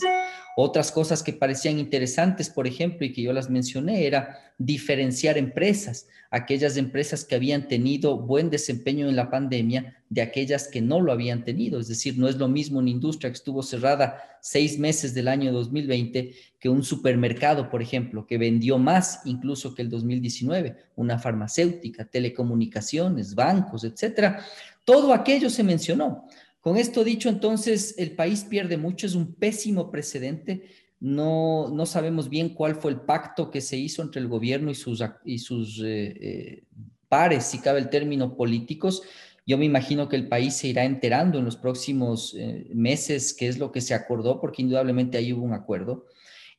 Otras 0.55 0.91
cosas 0.91 1.23
que 1.23 1.33
parecían 1.33 1.79
interesantes, 1.79 2.49
por 2.49 2.67
ejemplo, 2.67 3.05
y 3.05 3.13
que 3.13 3.21
yo 3.21 3.33
las 3.33 3.49
mencioné, 3.49 4.05
era 4.05 4.39
diferenciar 4.57 5.37
empresas, 5.37 6.07
aquellas 6.29 6.77
empresas 6.77 7.25
que 7.25 7.35
habían 7.35 7.67
tenido 7.67 8.17
buen 8.17 8.49
desempeño 8.49 9.07
en 9.07 9.15
la 9.15 9.29
pandemia 9.29 9.97
de 10.09 10.21
aquellas 10.21 10.67
que 10.67 10.81
no 10.81 10.99
lo 10.99 11.11
habían 11.11 11.43
tenido. 11.43 11.79
Es 11.79 11.87
decir, 11.87 12.17
no 12.17 12.27
es 12.27 12.35
lo 12.35 12.47
mismo 12.47 12.79
una 12.79 12.89
industria 12.89 13.29
que 13.29 13.37
estuvo 13.37 13.63
cerrada 13.63 14.21
seis 14.41 14.77
meses 14.77 15.13
del 15.13 15.29
año 15.29 15.51
2020 15.51 16.33
que 16.59 16.69
un 16.69 16.83
supermercado, 16.83 17.69
por 17.69 17.81
ejemplo, 17.81 18.27
que 18.27 18.37
vendió 18.37 18.77
más 18.77 19.21
incluso 19.25 19.73
que 19.73 19.81
el 19.81 19.89
2019, 19.89 20.75
una 20.95 21.17
farmacéutica, 21.17 22.05
telecomunicaciones, 22.05 23.33
bancos, 23.35 23.83
etcétera. 23.83 24.45
Todo 24.83 25.13
aquello 25.13 25.49
se 25.49 25.63
mencionó. 25.63 26.27
Con 26.61 26.77
esto 26.77 27.03
dicho, 27.03 27.27
entonces, 27.27 27.95
el 27.97 28.11
país 28.11 28.43
pierde 28.43 28.77
mucho, 28.77 29.07
es 29.07 29.15
un 29.15 29.33
pésimo 29.33 29.89
precedente. 29.89 30.69
No, 30.99 31.69
no 31.69 31.87
sabemos 31.87 32.29
bien 32.29 32.49
cuál 32.49 32.75
fue 32.75 32.91
el 32.91 33.01
pacto 33.01 33.49
que 33.49 33.61
se 33.61 33.77
hizo 33.77 34.03
entre 34.03 34.21
el 34.21 34.27
gobierno 34.27 34.69
y 34.69 34.75
sus, 34.75 35.03
y 35.25 35.39
sus 35.39 35.81
eh, 35.83 36.13
eh, 36.21 36.63
pares, 37.09 37.45
si 37.45 37.57
cabe 37.57 37.79
el 37.79 37.89
término, 37.89 38.37
políticos. 38.37 39.01
Yo 39.47 39.57
me 39.57 39.65
imagino 39.65 40.07
que 40.07 40.15
el 40.15 40.27
país 40.27 40.53
se 40.53 40.67
irá 40.67 40.85
enterando 40.85 41.39
en 41.39 41.45
los 41.45 41.57
próximos 41.57 42.35
eh, 42.37 42.67
meses 42.75 43.33
qué 43.33 43.47
es 43.47 43.57
lo 43.57 43.71
que 43.71 43.81
se 43.81 43.95
acordó, 43.95 44.39
porque 44.39 44.61
indudablemente 44.61 45.17
ahí 45.17 45.33
hubo 45.33 45.43
un 45.43 45.53
acuerdo. 45.53 46.05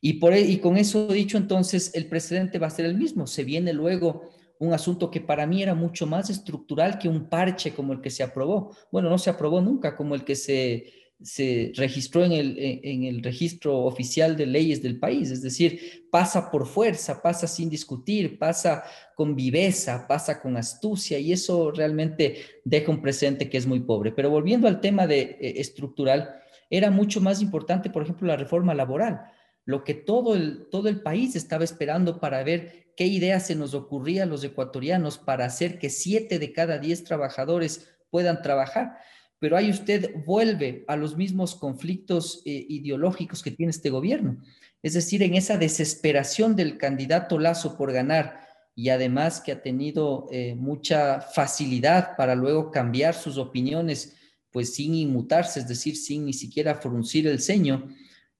Y, 0.01 0.15
por, 0.15 0.33
e, 0.33 0.41
y 0.41 0.57
con 0.57 0.75
eso 0.75 1.07
dicho, 1.07 1.37
entonces, 1.37 1.91
el 1.95 2.07
precedente 2.07 2.59
va 2.59 2.67
a 2.67 2.71
ser 2.71 2.85
el 2.85 2.97
mismo. 2.97 3.25
Se 3.25 3.45
viene 3.45 3.71
luego 3.71 4.29
un 4.63 4.73
asunto 4.73 5.11
que 5.11 5.21
para 5.21 5.45
mí 5.45 5.61
era 5.61 5.75
mucho 5.75 6.07
más 6.07 6.29
estructural 6.29 6.97
que 6.97 7.09
un 7.09 7.29
parche 7.29 7.73
como 7.73 7.93
el 7.93 8.01
que 8.01 8.09
se 8.09 8.23
aprobó. 8.23 8.75
Bueno, 8.91 9.09
no 9.09 9.17
se 9.17 9.29
aprobó 9.29 9.61
nunca 9.61 9.95
como 9.95 10.15
el 10.15 10.23
que 10.23 10.35
se, 10.35 10.85
se 11.21 11.71
registró 11.75 12.23
en 12.23 12.31
el, 12.31 12.55
en 12.57 13.03
el 13.03 13.23
registro 13.23 13.79
oficial 13.79 14.35
de 14.35 14.45
leyes 14.45 14.81
del 14.81 14.99
país, 14.99 15.31
es 15.31 15.41
decir, 15.41 16.07
pasa 16.11 16.51
por 16.51 16.65
fuerza, 16.65 17.21
pasa 17.21 17.47
sin 17.47 17.69
discutir, 17.69 18.37
pasa 18.37 18.83
con 19.15 19.35
viveza, 19.35 20.05
pasa 20.07 20.41
con 20.41 20.57
astucia 20.57 21.19
y 21.19 21.33
eso 21.33 21.71
realmente 21.71 22.37
deja 22.63 22.91
un 22.91 23.01
presente 23.01 23.49
que 23.49 23.57
es 23.57 23.65
muy 23.65 23.81
pobre. 23.81 24.11
Pero 24.11 24.29
volviendo 24.29 24.67
al 24.67 24.81
tema 24.81 25.07
de 25.07 25.21
eh, 25.21 25.53
estructural, 25.57 26.35
era 26.69 26.89
mucho 26.89 27.21
más 27.21 27.41
importante, 27.41 27.89
por 27.89 28.03
ejemplo, 28.03 28.27
la 28.27 28.37
reforma 28.37 28.73
laboral, 28.73 29.21
lo 29.65 29.83
que 29.83 29.93
todo 29.93 30.35
el, 30.35 30.67
todo 30.69 30.89
el 30.89 31.01
país 31.01 31.35
estaba 31.35 31.63
esperando 31.63 32.19
para 32.19 32.43
ver 32.43 32.93
qué 32.95 33.05
idea 33.05 33.39
se 33.39 33.55
nos 33.55 33.73
ocurría 33.73 34.23
a 34.23 34.27
los 34.27 34.43
ecuatorianos 34.43 35.17
para 35.17 35.45
hacer 35.45 35.79
que 35.79 35.89
siete 35.89 36.39
de 36.39 36.51
cada 36.51 36.77
diez 36.77 37.03
trabajadores 37.03 37.89
puedan 38.09 38.41
trabajar. 38.41 38.97
Pero 39.39 39.57
ahí 39.57 39.69
usted 39.69 40.13
vuelve 40.25 40.85
a 40.87 40.95
los 40.95 41.17
mismos 41.17 41.55
conflictos 41.55 42.41
eh, 42.45 42.65
ideológicos 42.69 43.43
que 43.43 43.51
tiene 43.51 43.71
este 43.71 43.89
gobierno. 43.89 44.41
Es 44.81 44.93
decir, 44.93 45.23
en 45.23 45.35
esa 45.35 45.57
desesperación 45.57 46.55
del 46.55 46.77
candidato 46.77 47.39
Lazo 47.39 47.77
por 47.77 47.91
ganar 47.91 48.41
y 48.75 48.89
además 48.89 49.41
que 49.41 49.51
ha 49.51 49.61
tenido 49.61 50.27
eh, 50.31 50.55
mucha 50.55 51.21
facilidad 51.21 52.15
para 52.17 52.35
luego 52.35 52.71
cambiar 52.71 53.13
sus 53.13 53.37
opiniones, 53.37 54.15
pues 54.51 54.75
sin 54.75 54.93
inmutarse, 54.93 55.59
es 55.59 55.67
decir, 55.67 55.95
sin 55.95 56.25
ni 56.25 56.33
siquiera 56.33 56.75
fruncir 56.75 57.27
el 57.27 57.39
ceño, 57.39 57.89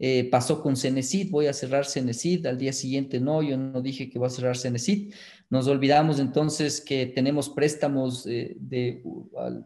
eh, 0.06 0.28
pasó 0.30 0.62
con 0.62 0.76
Cenecit, 0.76 1.32
voy 1.32 1.48
a 1.48 1.54
cerrar 1.54 1.86
Cenecit, 1.86 2.46
al 2.46 2.58
día 2.58 2.74
siguiente 2.74 3.22
no, 3.22 3.42
yo 3.42 3.56
no 3.56 3.82
dije 3.82 4.10
que 4.10 4.20
voy 4.20 4.28
a 4.28 4.32
cerrar 4.32 4.58
Cenecit. 4.58 5.14
Nos 5.50 5.66
olvidamos 5.68 6.20
entonces 6.20 6.82
que 6.82 7.06
tenemos 7.06 7.48
préstamos 7.48 8.28
eh, 8.28 8.58
de 8.60 9.02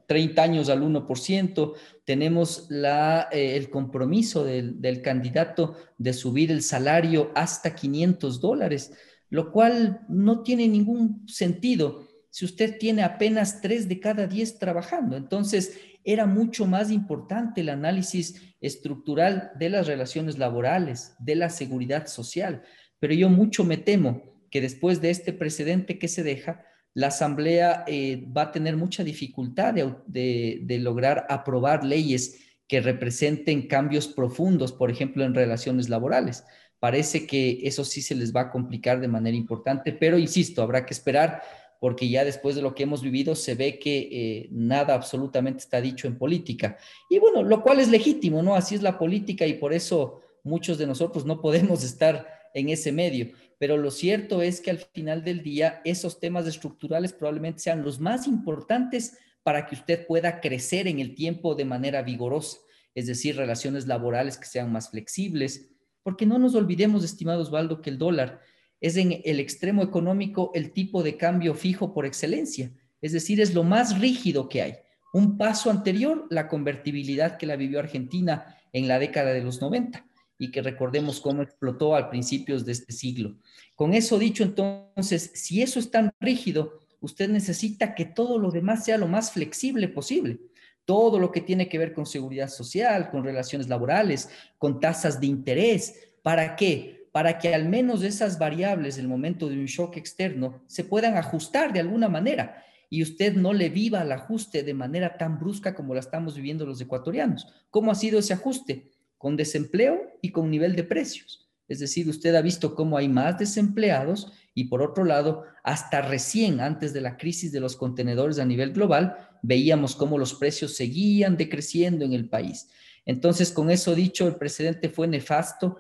30 0.06 0.44
años 0.44 0.70
al 0.70 0.84
1%, 0.84 1.74
tenemos 2.06 2.68
la, 2.70 3.30
eh, 3.32 3.56
el 3.58 3.72
compromiso 3.72 4.44
del, 4.44 4.80
del, 4.80 5.02
candidato 5.02 5.76
de 5.98 6.14
subir 6.14 6.52
el 6.52 6.62
salario 6.62 7.32
hasta 7.34 7.74
500 7.74 8.40
dólares, 8.40 8.92
lo 9.32 9.52
cual 9.52 10.02
no 10.08 10.44
tiene 10.44 10.68
ningún 10.68 11.28
sentido 11.28 12.06
si 12.30 12.46
usted 12.46 12.78
tiene 12.78 13.02
apenas 13.02 13.60
3 13.62 13.90
de 13.90 14.00
cada 14.00 14.28
10 14.28 14.60
trabajando. 14.60 15.18
Entonces, 15.18 15.74
era 16.08 16.26
mucho 16.26 16.66
más 16.66 16.90
importante 16.90 17.60
el 17.60 17.68
análisis 17.68 18.42
estructural 18.62 19.52
de 19.60 19.70
las 19.70 19.88
relaciones 19.88 20.38
laborales, 20.38 21.14
de 21.20 21.36
la 21.36 21.50
seguridad 21.50 22.08
social. 22.08 22.64
Pero 22.98 23.14
yo 23.14 23.30
mucho 23.30 23.66
me 23.66 23.76
temo 23.76 24.24
que 24.50 24.62
después 24.62 25.02
de 25.02 25.10
este 25.10 25.34
precedente 25.34 26.00
que 26.00 26.08
se 26.08 26.24
deja, 26.24 26.64
la 26.94 27.08
Asamblea 27.08 27.84
eh, 27.88 28.26
va 28.26 28.44
a 28.44 28.52
tener 28.54 28.78
mucha 28.78 29.04
dificultad 29.04 29.74
de, 29.74 30.80
lograr 30.80 31.28
aprobar 31.30 31.84
leyes 31.84 32.40
que 32.70 32.80
representen 32.80 33.68
cambios 33.68 34.08
profundos, 34.08 34.72
por 34.72 34.90
ejemplo, 34.90 35.26
en 35.26 35.36
relaciones 35.36 35.90
laborales. 35.90 36.46
Parece 36.80 37.28
que 37.28 37.60
eso 37.64 37.84
sí 37.84 38.02
se 38.02 38.16
les 38.16 38.34
va 38.34 38.42
a 38.44 38.50
complicar 38.50 39.02
de 39.02 39.10
manera 39.10 39.36
importante, 39.36 39.92
pero 39.92 40.18
insisto, 40.18 40.62
habrá 40.62 40.86
que 40.86 40.94
esperar 40.94 41.42
porque 41.80 42.10
ya 42.10 42.26
después 42.26 42.56
de 42.56 42.62
lo 42.62 42.74
que 42.74 42.84
hemos 42.84 43.02
vivido 43.02 43.36
se 43.36 43.56
ve 43.56 43.80
que 43.80 44.10
eh, 44.12 44.48
nada 44.52 44.94
absolutamente 44.94 45.60
está 45.60 45.82
dicho 45.82 46.08
en 46.08 46.18
política. 46.18 46.78
Y 47.10 47.20
bueno, 47.20 47.44
lo 47.44 47.62
cual 47.62 47.80
es 47.80 47.90
legítimo, 47.90 48.42
¿no? 48.42 48.56
Así 48.56 48.76
es 48.76 48.82
la 48.82 48.98
política 48.98 49.46
y 49.46 49.54
por 49.54 49.74
eso 49.74 50.22
muchos 50.44 50.78
de 50.78 50.88
nosotros 50.88 51.26
no 51.26 51.42
podemos 51.42 51.84
estar 51.86 52.28
en 52.54 52.70
ese 52.70 52.92
medio. 52.92 53.32
Pero 53.60 53.78
lo 53.78 53.92
cierto 53.92 54.42
es 54.42 54.62
que 54.62 54.72
al 54.72 54.78
final 54.78 55.24
del 55.24 55.42
día 55.44 55.82
esos 55.84 56.20
temas 56.20 56.48
estructurales 56.48 57.14
probablemente 57.14 57.60
sean 57.60 57.84
los 57.84 58.00
más 58.00 58.28
importantes 58.28 59.18
para 59.44 59.66
que 59.66 59.76
usted 59.76 60.06
pueda 60.06 60.42
crecer 60.42 60.88
en 60.88 61.00
el 61.00 61.16
tiempo 61.16 61.56
de 61.56 61.66
manera 61.66 62.02
vigorosa, 62.02 62.58
es 62.94 63.08
decir, 63.08 63.38
relaciones 63.38 63.88
laborales 63.88 64.38
que 64.38 64.46
sean 64.46 64.72
más 64.72 64.90
flexibles, 64.90 65.70
porque 66.04 66.26
no 66.26 66.38
nos 66.38 66.56
olvidemos, 66.56 67.04
estimado 67.04 67.42
Osvaldo, 67.42 67.82
que 67.82 67.90
el 67.90 67.98
dólar 67.98 68.42
es 68.80 68.98
en 68.98 69.22
el 69.24 69.40
extremo 69.40 69.84
económico 69.84 70.52
el 70.54 70.72
tipo 70.72 71.04
de 71.04 71.18
cambio 71.18 71.54
fijo 71.54 71.94
por 71.94 72.06
excelencia, 72.06 72.72
es 73.02 73.12
decir, 73.12 73.42
es 73.42 73.54
lo 73.54 73.64
más 73.64 74.00
rígido 74.00 74.50
que 74.50 74.62
hay. 74.62 74.74
Un 75.14 75.38
paso 75.38 75.72
anterior, 75.72 76.28
la 76.30 76.48
convertibilidad 76.48 77.38
que 77.38 77.46
la 77.46 77.56
vivió 77.56 77.80
Argentina 77.80 78.58
en 78.74 78.88
la 78.88 79.00
década 79.00 79.34
de 79.34 79.42
los 79.42 79.62
90. 79.62 80.04
y 80.40 80.52
que 80.52 80.62
recordemos 80.62 81.20
cómo 81.20 81.42
explotó 81.42 81.96
al 81.96 82.10
principios 82.10 82.64
de 82.64 82.74
este 82.74 82.94
siglo. 82.94 83.38
Con 83.74 83.96
eso 83.96 84.20
dicho, 84.20 84.44
entonces, 84.44 85.32
si 85.34 85.64
eso 85.64 85.80
es 85.80 85.90
tan 85.90 86.12
rígido, 86.20 86.82
usted 87.02 87.28
necesita 87.28 87.96
que 87.96 88.06
todo 88.06 88.38
lo 88.38 88.52
demás 88.52 88.86
sea 88.86 89.00
lo 89.00 89.08
más 89.08 89.32
flexible 89.32 89.88
posible. 89.88 90.40
Todo 90.86 91.20
lo 91.20 91.32
que 91.32 91.42
tiene 91.42 91.68
que 91.68 91.80
ver 91.80 91.92
con 91.92 92.06
seguridad 92.06 92.50
social, 92.50 93.10
con 93.10 93.24
relaciones 93.24 93.68
laborales, 93.68 94.30
con 94.60 94.80
tasas 94.80 95.20
de 95.20 95.26
interés. 95.26 96.12
¿Para 96.22 96.56
qué? 96.56 96.97
Para 97.18 97.40
que 97.40 97.56
al 97.56 97.68
menos 97.68 98.04
esas 98.04 98.38
variables, 98.38 98.98
en 98.98 99.06
el 99.06 99.08
momento 99.08 99.50
de 99.50 99.56
un 99.56 99.66
shock 99.66 99.98
externo, 99.98 100.62
se 100.68 100.84
puedan 100.84 101.18
ajustar 101.18 101.74
de 101.74 101.80
alguna 101.80 102.10
manera 102.10 102.64
y 102.92 103.02
usted 103.02 103.34
no 103.34 103.54
le 103.54 103.70
viva 103.70 104.04
el 104.04 104.12
ajuste 104.12 104.62
de 104.62 104.76
manera 104.76 105.18
tan 105.18 105.40
brusca 105.40 105.74
como 105.74 105.96
la 105.96 106.00
estamos 106.00 106.36
viviendo 106.36 106.64
los 106.64 106.80
ecuatorianos. 106.80 107.48
¿Cómo 107.72 107.90
ha 107.90 107.96
sido 107.96 108.20
ese 108.20 108.34
ajuste? 108.34 108.92
Con 109.18 109.36
desempleo 109.36 110.00
y 110.22 110.30
con 110.30 110.52
nivel 110.52 110.76
de 110.76 110.84
precios. 110.84 111.50
Es 111.68 111.80
decir, 111.80 112.08
usted 112.08 112.36
ha 112.36 112.42
visto 112.44 112.76
cómo 112.76 113.00
hay 113.00 113.10
más 113.10 113.40
desempleados 113.40 114.32
y 114.54 114.66
por 114.66 114.84
otro 114.84 115.04
lado, 115.04 115.44
hasta 115.64 116.04
recién 116.04 116.60
antes 116.60 116.94
de 116.94 117.02
la 117.02 117.18
crisis 117.18 117.52
de 117.52 117.60
los 117.60 117.76
contenedores 117.76 118.38
a 118.38 118.46
nivel 118.46 118.74
global, 118.74 119.18
veíamos 119.42 119.96
cómo 119.96 120.20
los 120.20 120.36
precios 120.36 120.76
seguían 120.76 121.36
decreciendo 121.36 122.06
en 122.06 122.14
el 122.14 122.30
país. 122.30 122.70
Entonces, 123.08 123.52
con 123.52 123.72
eso 123.72 123.96
dicho, 123.96 124.28
el 124.28 124.36
precedente 124.36 124.90
fue 124.90 125.08
nefasto, 125.08 125.78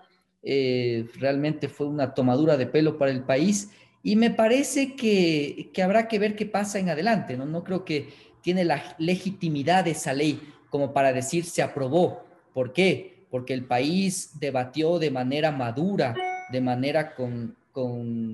eh, 0.50 1.10
realmente 1.20 1.68
fue 1.68 1.88
una 1.88 2.14
tomadura 2.14 2.56
de 2.56 2.68
pelo 2.68 2.98
para 2.98 3.12
el 3.12 3.24
país 3.24 3.70
y 4.02 4.16
me 4.16 4.32
parece 4.32 4.96
que, 4.96 5.70
habrá 5.84 6.08
que 6.08 6.20
ver 6.20 6.38
qué 6.38 6.46
pasa 6.46 6.80
en 6.80 6.88
adelante, 6.88 7.36
¿no? 7.36 7.46
No 7.46 7.66
creo 7.66 7.84
que 7.84 8.08
tiene 8.42 8.64
la 8.64 8.96
legitimidad 8.98 9.86
esa 9.90 10.14
ley 10.14 10.40
como 10.70 10.94
para 10.94 11.12
decir 11.12 11.44
se 11.44 11.62
aprobó. 11.62 12.24
¿Por 12.54 12.72
qué? 12.72 13.26
Porque 13.30 13.54
el 13.54 13.66
país 13.66 14.40
debatió 14.40 15.00
de 15.00 15.12
manera 15.12 15.52
madura, 15.52 16.16
de 16.50 16.62
manera 16.62 17.14
con, 17.14 17.58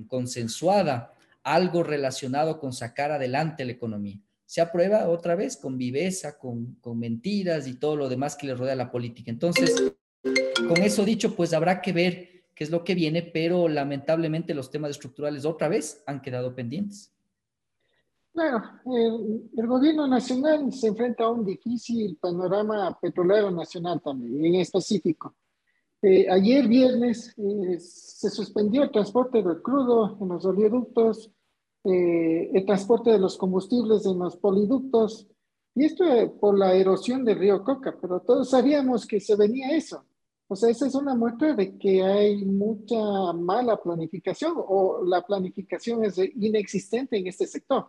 consensuada, 0.08 1.15
algo 1.41 1.82
relacionado 1.82 2.60
con 2.60 2.73
sacar 2.73 3.12
adelante 3.12 3.65
la 3.65 3.71
economía. 3.71 4.19
Se 4.45 4.62
aprueba 4.62 5.10
otra 5.10 5.34
vez 5.34 5.58
con 5.58 5.80
viveza, 5.80 6.38
con, 6.38 6.76
con 6.76 6.99
mentiras 6.99 7.65
y 7.65 7.73
todo 7.73 7.95
lo 7.95 8.08
demás 8.08 8.36
que 8.36 8.45
le 8.45 8.54
rodea 8.54 8.76
la 8.76 8.91
política. 8.91 9.32
Entonces, 9.32 9.95
con 10.67 10.78
eso 10.78 11.06
dicho, 11.06 11.36
pues 11.36 11.54
habrá 11.54 11.82
que 11.82 11.91
ver 11.91 12.43
qué 12.56 12.63
es 12.63 12.69
lo 12.69 12.84
que 12.84 12.95
viene, 12.95 13.21
pero 13.21 13.67
lamentablemente 13.67 14.54
los 14.54 14.69
temas 14.69 14.91
estructurales 14.91 15.45
otra 15.45 15.69
vez 15.69 16.04
han 16.06 16.21
quedado 16.21 16.56
pendientes. 16.56 17.13
Claro, 18.34 18.63
el, 18.86 19.67
gobierno 19.67 20.08
nacional 20.08 20.73
se 20.73 20.88
enfrenta 20.88 21.26
a 21.26 21.30
un 21.30 21.45
difícil 21.45 22.17
panorama 22.19 22.97
petrolero 22.99 23.52
nacional 23.52 24.02
también, 24.02 24.43
en 24.43 24.56
específico. 24.60 25.36
Eh, 26.02 26.28
ayer 26.30 26.67
viernes 26.67 27.34
eh, 27.38 27.80
se 27.80 28.30
suspendió 28.32 28.84
el 28.84 28.91
transporte 28.91 29.43
del 29.43 29.62
crudo 29.62 30.17
en 30.19 30.30
los 30.30 30.43
oleoductos, 30.45 31.32
eh, 31.84 32.49
el 32.54 32.65
transporte 32.65 33.12
de 33.12 33.19
los 33.19 33.38
combustibles 33.38 34.04
en 34.08 34.17
los 34.17 34.36
poliductos, 34.38 35.28
y 35.76 35.86
esto 35.86 36.04
por 36.39 36.58
la 36.58 36.73
erosión 36.73 37.23
del 37.23 37.38
río 37.38 37.63
Coca, 37.63 37.95
pero 38.02 38.19
todos 38.19 38.49
sabíamos 38.49 39.06
que 39.06 39.19
se 39.19 39.36
venía 39.36 39.76
eso. 39.76 40.06
O 40.54 40.56
sea, 40.56 40.70
esa 40.70 40.86
es 40.86 40.94
una 40.94 41.16
muestra 41.16 41.56
de 41.56 41.80
que 41.80 42.04
hay 42.04 42.46
mucha 42.46 43.34
mala 43.34 43.76
planificación 43.76 44.54
o 44.56 45.04
la 45.04 45.26
planificación 45.26 46.06
es 46.06 46.16
inexistente 46.20 47.18
en 47.18 47.26
este 47.26 47.48
sector. 47.48 47.88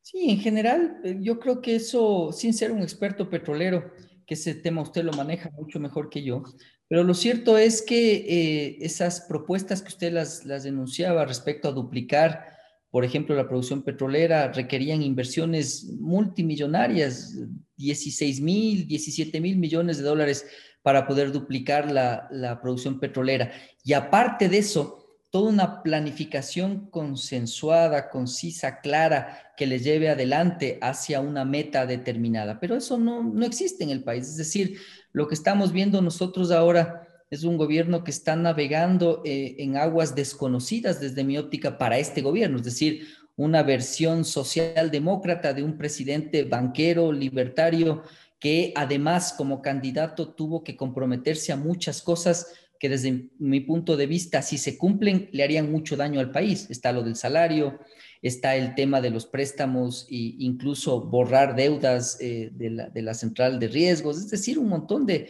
Sí, 0.00 0.30
en 0.30 0.38
general, 0.38 0.98
eh, 1.04 1.18
yo 1.20 1.38
creo 1.38 1.60
que 1.60 1.74
eso, 1.74 2.32
sin 2.32 2.54
ser 2.54 2.72
un 2.72 2.80
experto 2.80 3.28
petrolero, 3.28 3.92
que 4.26 4.32
ese 4.32 4.54
tema 4.54 4.80
usted 4.80 5.04
lo 5.04 5.12
maneja 5.12 5.50
mucho 5.50 5.78
mejor 5.78 6.08
que 6.08 6.22
yo, 6.22 6.42
pero 6.88 7.04
lo 7.04 7.12
cierto 7.12 7.58
es 7.58 7.82
que 7.82 8.14
eh, 8.14 8.78
esas 8.80 9.20
propuestas 9.20 9.82
que 9.82 9.88
usted 9.88 10.10
las, 10.10 10.46
las 10.46 10.62
denunciaba 10.62 11.26
respecto 11.26 11.68
a 11.68 11.72
duplicar, 11.72 12.46
por 12.90 13.04
ejemplo, 13.04 13.36
la 13.36 13.46
producción 13.46 13.82
petrolera, 13.82 14.50
requerían 14.52 15.02
inversiones 15.02 15.84
multimillonarias, 16.00 17.36
16 17.82 18.40
mil, 18.40 18.86
17 18.86 19.40
mil 19.40 19.56
millones 19.56 19.98
de 19.98 20.04
dólares 20.04 20.46
para 20.82 21.06
poder 21.06 21.32
duplicar 21.32 21.90
la, 21.90 22.58
producción 22.60 22.98
petrolera. 22.98 23.52
Y 23.84 23.92
aparte 23.92 24.48
de 24.48 24.58
eso, 24.58 25.18
toda 25.30 25.50
una 25.50 25.82
planificación 25.82 26.90
consensuada, 26.90 28.10
concisa, 28.10 28.80
clara, 28.80 29.52
que 29.56 29.66
les 29.66 29.84
lleve 29.84 30.08
adelante 30.08 30.78
hacia 30.80 31.20
una 31.20 31.44
meta 31.44 31.86
determinada. 31.86 32.60
Pero 32.60 32.76
eso 32.76 32.98
no, 32.98 33.22
no 33.22 33.44
existe 33.46 33.84
en 33.84 33.90
el 33.90 34.02
país. 34.02 34.28
Es 34.28 34.36
decir, 34.36 34.78
lo 35.12 35.28
que 35.28 35.34
estamos 35.34 35.72
viendo 35.72 36.02
nosotros 36.02 36.50
ahora 36.50 37.08
es 37.32 37.44
un 37.44 37.56
gobierno 37.56 38.04
que 38.04 38.10
está 38.10 38.36
navegando 38.36 39.22
eh, 39.24 39.56
en 39.58 39.78
aguas 39.78 40.14
desconocidas 40.14 41.00
desde 41.00 41.24
mi 41.24 41.38
óptica 41.38 41.78
para 41.78 41.96
este 41.96 42.20
gobierno, 42.20 42.58
es 42.58 42.64
decir, 42.64 43.08
una 43.36 43.62
versión 43.62 44.24
socialdemócrata 44.24 45.54
de 45.54 45.62
un 45.62 45.78
presidente 45.78 46.44
banquero, 46.44 47.12
libertario, 47.12 48.02
que 48.38 48.72
además 48.76 49.32
como 49.32 49.62
candidato 49.62 50.34
tuvo 50.34 50.64
que 50.64 50.76
comprometerse 50.76 51.52
a 51.52 51.56
muchas 51.56 52.02
cosas 52.02 52.54
que 52.78 52.88
desde 52.88 53.28
mi 53.38 53.60
punto 53.60 53.96
de 53.96 54.06
vista, 54.06 54.42
si 54.42 54.58
se 54.58 54.76
cumplen, 54.76 55.28
le 55.30 55.44
harían 55.44 55.70
mucho 55.70 55.96
daño 55.96 56.18
al 56.18 56.32
país. 56.32 56.68
Está 56.68 56.90
lo 56.90 57.04
del 57.04 57.14
salario, 57.14 57.78
está 58.22 58.56
el 58.56 58.74
tema 58.74 59.00
de 59.00 59.10
los 59.10 59.26
préstamos 59.26 60.06
e 60.08 60.36
incluso 60.38 61.02
borrar 61.02 61.54
deudas 61.54 62.16
eh, 62.20 62.50
de, 62.54 63.02
la, 63.02 63.14
central 63.14 63.58
de 63.58 63.68
riesgos, 63.68 64.16
es 64.16 64.30
decir, 64.30 64.58
un 64.58 64.68
montón 64.68 65.04
de, 65.04 65.28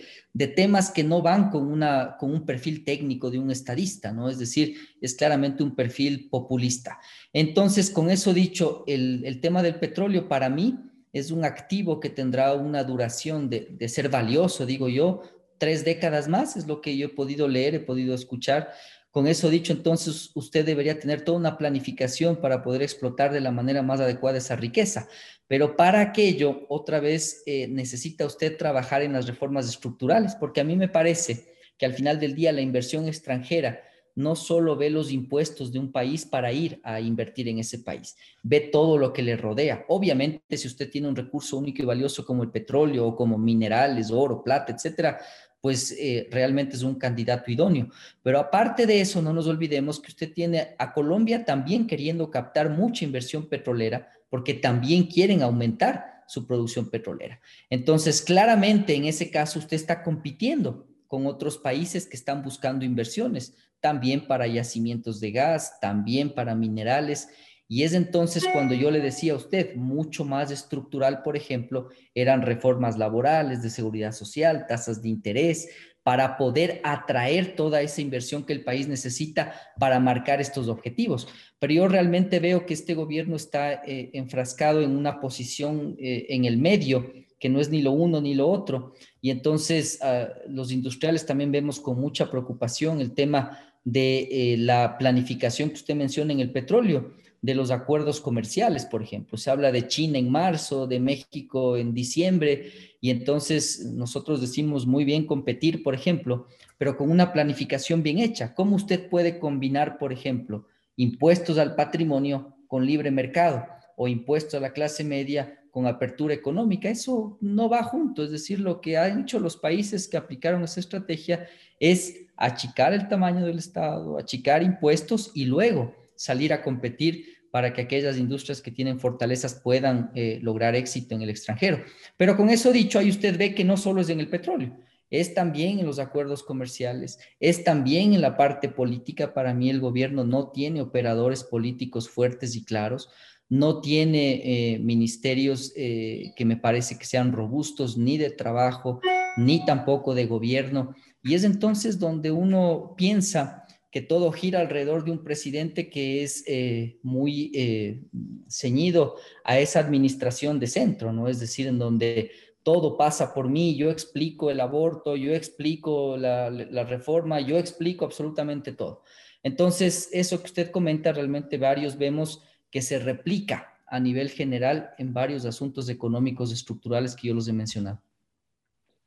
temas 0.54 0.90
que 0.90 1.02
no 1.02 1.22
van 1.22 1.50
con, 1.50 1.66
una, 1.66 2.16
con 2.18 2.32
un 2.32 2.46
perfil 2.46 2.84
técnico 2.84 3.30
de 3.30 3.38
un 3.38 3.50
estadista, 3.50 4.12
¿no? 4.12 4.28
Es 4.28 4.38
decir, 4.38 4.76
es 5.00 5.14
claramente 5.14 5.62
un 5.62 5.74
perfil 5.74 6.28
populista. 6.30 6.98
Entonces, 7.32 7.90
con 7.90 8.10
eso 8.10 8.32
dicho, 8.32 8.84
el, 8.86 9.24
el 9.24 9.40
tema 9.40 9.62
del 9.62 9.76
petróleo 9.76 10.28
para 10.28 10.48
mí 10.48 10.78
es 11.12 11.30
un 11.30 11.44
activo 11.44 12.00
que 12.00 12.10
tendrá 12.10 12.54
una 12.54 12.84
duración 12.84 13.50
de, 13.50 13.88
ser 13.88 14.08
valioso, 14.08 14.64
digo 14.64 14.88
yo, 14.88 15.22
tres 15.58 15.84
décadas 15.84 16.26
más, 16.26 16.56
es 16.56 16.66
lo 16.66 16.80
que 16.80 16.96
yo 16.96 17.06
he 17.06 17.10
podido 17.10 17.46
leer, 17.48 17.74
he 17.74 17.80
podido 17.80 18.14
escuchar. 18.14 18.72
Con 19.12 19.26
eso 19.26 19.50
dicho, 19.50 19.74
entonces 19.74 20.30
usted 20.34 20.64
debería 20.64 20.98
tener 20.98 21.22
toda 21.22 21.36
una 21.36 21.58
planificación 21.58 22.36
para 22.36 22.62
poder 22.62 22.80
explotar 22.80 23.30
de 23.30 23.42
la 23.42 23.50
manera 23.50 23.82
más 23.82 24.00
adecuada 24.00 24.38
esa 24.38 24.56
riqueza. 24.56 25.06
Pero 25.46 25.76
para 25.76 26.00
aquello, 26.00 26.64
otra 26.70 26.98
vez, 26.98 27.42
eh, 27.44 27.68
necesita 27.68 28.24
usted 28.24 28.56
trabajar 28.56 29.02
en 29.02 29.12
las 29.12 29.26
reformas 29.26 29.68
estructurales, 29.68 30.34
porque 30.34 30.62
a 30.62 30.64
mí 30.64 30.76
me 30.76 30.88
parece 30.88 31.52
que 31.76 31.84
al 31.84 31.92
final 31.92 32.18
del 32.18 32.34
día 32.34 32.52
la 32.52 32.62
inversión 32.62 33.06
extranjera 33.06 33.82
no 34.14 34.34
solo 34.34 34.76
ve 34.76 34.88
los 34.88 35.12
impuestos 35.12 35.72
de 35.72 35.78
un 35.78 35.92
país 35.92 36.24
para 36.24 36.50
ir 36.50 36.80
a 36.82 37.00
invertir 37.00 37.48
en 37.48 37.58
ese 37.58 37.80
país, 37.80 38.16
ve 38.42 38.60
todo 38.60 38.96
lo 38.96 39.12
que 39.12 39.22
le 39.22 39.36
rodea. 39.36 39.84
Obviamente, 39.88 40.56
si 40.56 40.68
usted 40.68 40.90
tiene 40.90 41.08
un 41.08 41.16
recurso 41.16 41.58
único 41.58 41.82
y 41.82 41.86
valioso 41.86 42.24
como 42.24 42.42
el 42.42 42.50
petróleo 42.50 43.06
o 43.06 43.16
como 43.16 43.36
minerales, 43.36 44.10
oro, 44.10 44.42
plata, 44.42 44.72
etcétera, 44.72 45.18
pues 45.62 45.92
eh, 45.92 46.28
realmente 46.30 46.74
es 46.74 46.82
un 46.82 46.96
candidato 46.96 47.50
idóneo. 47.50 47.88
Pero 48.22 48.40
aparte 48.40 48.84
de 48.84 49.00
eso, 49.00 49.22
no 49.22 49.32
nos 49.32 49.46
olvidemos 49.46 50.00
que 50.00 50.08
usted 50.08 50.32
tiene 50.32 50.74
a 50.76 50.92
Colombia 50.92 51.44
también 51.44 51.86
queriendo 51.86 52.30
captar 52.30 52.68
mucha 52.68 53.04
inversión 53.04 53.48
petrolera 53.48 54.10
porque 54.28 54.54
también 54.54 55.04
quieren 55.04 55.40
aumentar 55.40 56.24
su 56.26 56.46
producción 56.46 56.90
petrolera. 56.90 57.40
Entonces, 57.70 58.22
claramente 58.22 58.94
en 58.94 59.04
ese 59.04 59.30
caso 59.30 59.60
usted 59.60 59.76
está 59.76 60.02
compitiendo 60.02 60.88
con 61.06 61.26
otros 61.26 61.58
países 61.58 62.06
que 62.06 62.16
están 62.16 62.42
buscando 62.42 62.84
inversiones 62.84 63.54
también 63.78 64.26
para 64.26 64.46
yacimientos 64.46 65.20
de 65.20 65.30
gas, 65.30 65.78
también 65.80 66.34
para 66.34 66.54
minerales. 66.54 67.28
Y 67.72 67.84
es 67.84 67.94
entonces 67.94 68.44
cuando 68.52 68.74
yo 68.74 68.90
le 68.90 69.00
decía 69.00 69.32
a 69.32 69.36
usted, 69.36 69.76
mucho 69.76 70.26
más 70.26 70.50
estructural, 70.50 71.22
por 71.22 71.38
ejemplo, 71.38 71.88
eran 72.14 72.42
reformas 72.42 72.98
laborales, 72.98 73.62
de 73.62 73.70
seguridad 73.70 74.12
social, 74.12 74.66
tasas 74.68 75.00
de 75.00 75.08
interés, 75.08 75.70
para 76.02 76.36
poder 76.36 76.82
atraer 76.84 77.56
toda 77.56 77.80
esa 77.80 78.02
inversión 78.02 78.44
que 78.44 78.52
el 78.52 78.62
país 78.62 78.88
necesita 78.88 79.54
para 79.78 79.98
marcar 80.00 80.38
estos 80.38 80.68
objetivos. 80.68 81.28
Pero 81.58 81.72
yo 81.72 81.88
realmente 81.88 82.40
veo 82.40 82.66
que 82.66 82.74
este 82.74 82.92
gobierno 82.92 83.36
está 83.36 83.72
eh, 83.72 84.10
enfrascado 84.12 84.82
en 84.82 84.94
una 84.94 85.18
posición 85.18 85.96
eh, 85.98 86.26
en 86.28 86.44
el 86.44 86.58
medio, 86.58 87.10
que 87.40 87.48
no 87.48 87.58
es 87.58 87.70
ni 87.70 87.80
lo 87.80 87.92
uno 87.92 88.20
ni 88.20 88.34
lo 88.34 88.50
otro. 88.50 88.92
Y 89.22 89.30
entonces 89.30 89.98
ah, 90.02 90.28
los 90.46 90.72
industriales 90.72 91.24
también 91.24 91.50
vemos 91.50 91.80
con 91.80 91.98
mucha 91.98 92.30
preocupación 92.30 93.00
el 93.00 93.14
tema 93.14 93.58
de 93.82 94.28
eh, 94.30 94.56
la 94.58 94.98
planificación 94.98 95.70
que 95.70 95.76
usted 95.76 95.94
menciona 95.94 96.34
en 96.34 96.40
el 96.40 96.52
petróleo, 96.52 97.14
de 97.42 97.54
los 97.54 97.70
acuerdos 97.70 98.20
comerciales, 98.20 98.86
por 98.86 99.02
ejemplo. 99.02 99.36
Se 99.36 99.50
habla 99.50 99.70
de 99.72 99.88
China 99.88 100.18
en 100.18 100.30
marzo, 100.30 100.86
de 100.86 101.00
México 101.00 101.76
en 101.76 101.92
diciembre, 101.92 102.72
y 103.00 103.10
entonces 103.10 103.84
nosotros 103.84 104.40
decimos 104.40 104.86
muy 104.86 105.04
bien 105.04 105.26
competir, 105.26 105.82
por 105.82 105.94
ejemplo, 105.94 106.46
pero 106.78 106.96
con 106.96 107.10
una 107.10 107.32
planificación 107.32 108.02
bien 108.02 108.18
hecha. 108.18 108.54
¿Cómo 108.54 108.76
usted 108.76 109.08
puede 109.10 109.38
combinar, 109.38 109.98
por 109.98 110.12
ejemplo, 110.12 110.66
impuestos 110.96 111.58
al 111.58 111.74
patrimonio 111.74 112.56
con 112.68 112.86
libre 112.86 113.10
mercado 113.10 113.66
o 113.96 114.08
impuestos 114.08 114.54
a 114.54 114.60
la 114.60 114.72
clase 114.72 115.04
media 115.04 115.58
con 115.70 115.86
apertura 115.86 116.34
económica. 116.34 116.88
Eso 116.88 117.38
no 117.40 117.68
va 117.68 117.82
junto, 117.82 118.22
es 118.22 118.30
decir, 118.30 118.60
lo 118.60 118.80
que 118.80 118.98
han 118.98 119.22
hecho 119.22 119.40
los 119.40 119.56
países 119.56 120.06
que 120.06 120.18
aplicaron 120.18 120.62
esa 120.62 120.80
estrategia 120.80 121.48
es 121.80 122.26
achicar 122.36 122.92
el 122.92 123.08
tamaño 123.08 123.44
del 123.44 123.58
Estado, 123.58 124.18
achicar 124.18 124.62
impuestos 124.62 125.32
y 125.34 125.46
luego 125.46 125.94
salir 126.14 126.52
a 126.52 126.62
competir 126.62 127.31
para 127.52 127.74
que 127.74 127.82
aquellas 127.82 128.16
industrias 128.16 128.62
que 128.62 128.70
tienen 128.70 128.98
fortalezas 128.98 129.60
puedan 129.62 130.10
eh, 130.14 130.40
lograr 130.42 130.74
éxito 130.74 131.14
en 131.14 131.20
el 131.20 131.28
extranjero. 131.28 131.84
Pero 132.16 132.34
con 132.34 132.48
eso 132.48 132.72
dicho, 132.72 132.98
ahí 132.98 133.10
usted 133.10 133.36
ve 133.38 133.54
que 133.54 133.62
no 133.62 133.76
solo 133.76 134.00
es 134.00 134.08
en 134.08 134.20
el 134.20 134.28
petróleo, 134.30 134.74
es 135.10 135.34
también 135.34 135.78
en 135.78 135.84
los 135.84 135.98
acuerdos 135.98 136.42
comerciales, 136.42 137.18
es 137.38 137.62
también 137.62 138.14
en 138.14 138.22
la 138.22 138.38
parte 138.38 138.70
política. 138.70 139.34
Para 139.34 139.52
mí 139.52 139.68
el 139.68 139.80
gobierno 139.80 140.24
no 140.24 140.48
tiene 140.48 140.80
operadores 140.80 141.44
políticos 141.44 142.08
fuertes 142.08 142.56
y 142.56 142.64
claros, 142.64 143.10
no 143.50 143.82
tiene 143.82 144.40
eh, 144.44 144.78
ministerios 144.78 145.74
eh, 145.76 146.32
que 146.34 146.46
me 146.46 146.56
parece 146.56 146.96
que 146.96 147.04
sean 147.04 147.32
robustos 147.32 147.98
ni 147.98 148.16
de 148.16 148.30
trabajo, 148.30 149.02
ni 149.36 149.62
tampoco 149.66 150.14
de 150.14 150.24
gobierno. 150.24 150.94
Y 151.22 151.34
es 151.34 151.44
entonces 151.44 151.98
donde 151.98 152.30
uno 152.30 152.94
piensa 152.96 153.61
que 153.92 154.00
todo 154.00 154.32
gira 154.32 154.58
alrededor 154.58 155.04
de 155.04 155.12
un 155.12 155.22
presidente 155.22 155.88
que 155.88 156.24
es 156.24 156.42
eh, 156.48 156.98
muy 157.02 158.10
ceñido 158.48 159.16
a 159.44 159.60
esa 159.60 159.78
administración 159.78 160.58
de 160.58 160.66
centro, 160.66 161.12
¿no? 161.12 161.28
Es 161.28 161.38
decir, 161.38 161.68
en 161.68 161.78
donde 161.78 162.32
todo 162.62 162.96
pasa 162.96 163.34
por 163.34 163.48
mí, 163.48 163.76
yo 163.76 163.90
explico 163.90 164.50
el 164.50 164.60
aborto, 164.60 165.16
yo 165.16 165.34
explico 165.34 166.16
la, 166.16 166.50
reforma, 166.84 167.40
yo 167.40 167.58
explico 167.58 168.04
absolutamente 168.04 168.72
todo. 168.72 169.02
Entonces, 169.42 170.08
eso 170.12 170.38
que 170.38 170.46
usted 170.46 170.70
comenta, 170.70 171.12
realmente 171.12 171.58
varios 171.58 171.98
vemos 171.98 172.42
que 172.70 172.82
se 172.82 172.98
replica 172.98 173.80
a 173.86 173.98
nivel 173.98 174.30
general 174.30 174.90
en 174.98 175.12
varios 175.12 175.44
asuntos 175.44 175.88
económicos 175.88 176.52
estructurales 176.52 177.16
que 177.16 177.28
yo 177.28 177.34
los 177.34 177.48
he 177.48 177.52
mencionado. 177.52 178.00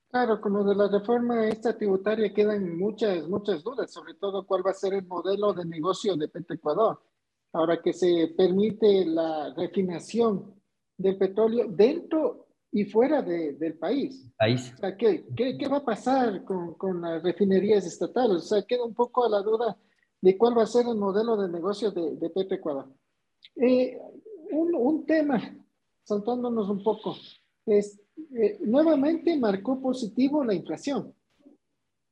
Claro, 0.10 0.40
como 0.40 0.64
de 0.64 0.76
la 0.76 0.88
reforma 0.88 1.48
esta 1.48 1.78
tributaria 1.78 2.34
quedan 2.34 2.78
muchas, 2.78 3.28
muchas 3.28 3.64
dudas, 3.64 3.92
sobre 3.92 4.14
todo 4.14 4.46
cuál 4.46 4.66
va 4.66 4.72
a 4.72 4.76
ser 4.76 4.94
el 4.94 5.06
modelo 5.06 5.54
de 5.54 5.66
negocio 5.66 6.16
de 6.16 6.28
Petroecuador. 6.28 7.02
Ahora 7.52 7.82
que 7.82 7.94
se 7.94 8.34
permite 8.38 9.06
la 9.06 9.54
refinación 9.56 10.56
del 10.98 11.18
petróleo 11.18 11.68
dentro 11.70 12.48
y 12.72 12.84
fuera 12.86 13.22
del 13.22 13.78
país. 13.78 14.30
país. 14.38 14.74
O 14.76 14.78
sea, 14.78 14.98
¿qué, 14.98 15.26
qué, 15.34 15.68
va 15.70 15.78
a 15.78 15.86
pasar 15.86 16.44
con, 16.44 16.74
con, 16.74 17.02
las 17.02 17.24
refinerías 17.24 17.86
estatales? 17.86 18.38
O 18.38 18.40
sea, 18.40 18.64
queda 18.64 18.84
un 18.84 18.94
poco 18.94 19.26
a 19.26 19.30
la 19.30 19.42
duda 19.42 19.78
de 20.22 20.38
cuál 20.38 20.58
va 20.58 20.64
a 20.64 20.68
ser 20.68 20.86
el 20.88 20.96
modelo 20.96 21.38
de 21.38 21.48
negocio 21.48 21.92
de, 21.92 22.16
de 22.18 22.30
Petroecuador. 22.30 22.90
Eh, 23.56 23.98
un, 24.52 24.76
un, 24.76 25.06
tema, 25.06 25.40
saltándonos 26.04 26.68
un 26.70 26.84
poco, 26.84 27.16
es, 27.66 28.02
eh, 28.18 28.58
nuevamente 28.62 29.38
marcó 29.38 29.82
positivo 29.82 30.44
la 30.44 30.54
inflación. 30.54 31.14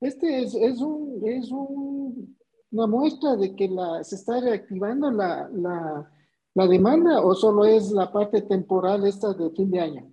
Este 0.00 0.42
es, 0.42 0.54
es, 0.54 0.80
un, 0.80 1.22
es 1.26 1.50
un, 1.50 2.36
una 2.70 2.86
muestra 2.86 3.36
de 3.36 3.54
que 3.54 3.68
la, 3.68 4.02
se 4.04 4.16
está 4.16 4.40
reactivando 4.40 5.10
la, 5.10 5.48
la, 5.52 6.10
la 6.54 6.66
demanda 6.66 7.20
o 7.20 7.34
solo 7.34 7.64
es 7.64 7.90
la 7.90 8.12
parte 8.12 8.42
temporal 8.42 9.06
esta 9.06 9.32
de 9.32 9.50
fin 9.50 9.70
de 9.70 9.80
año. 9.80 10.12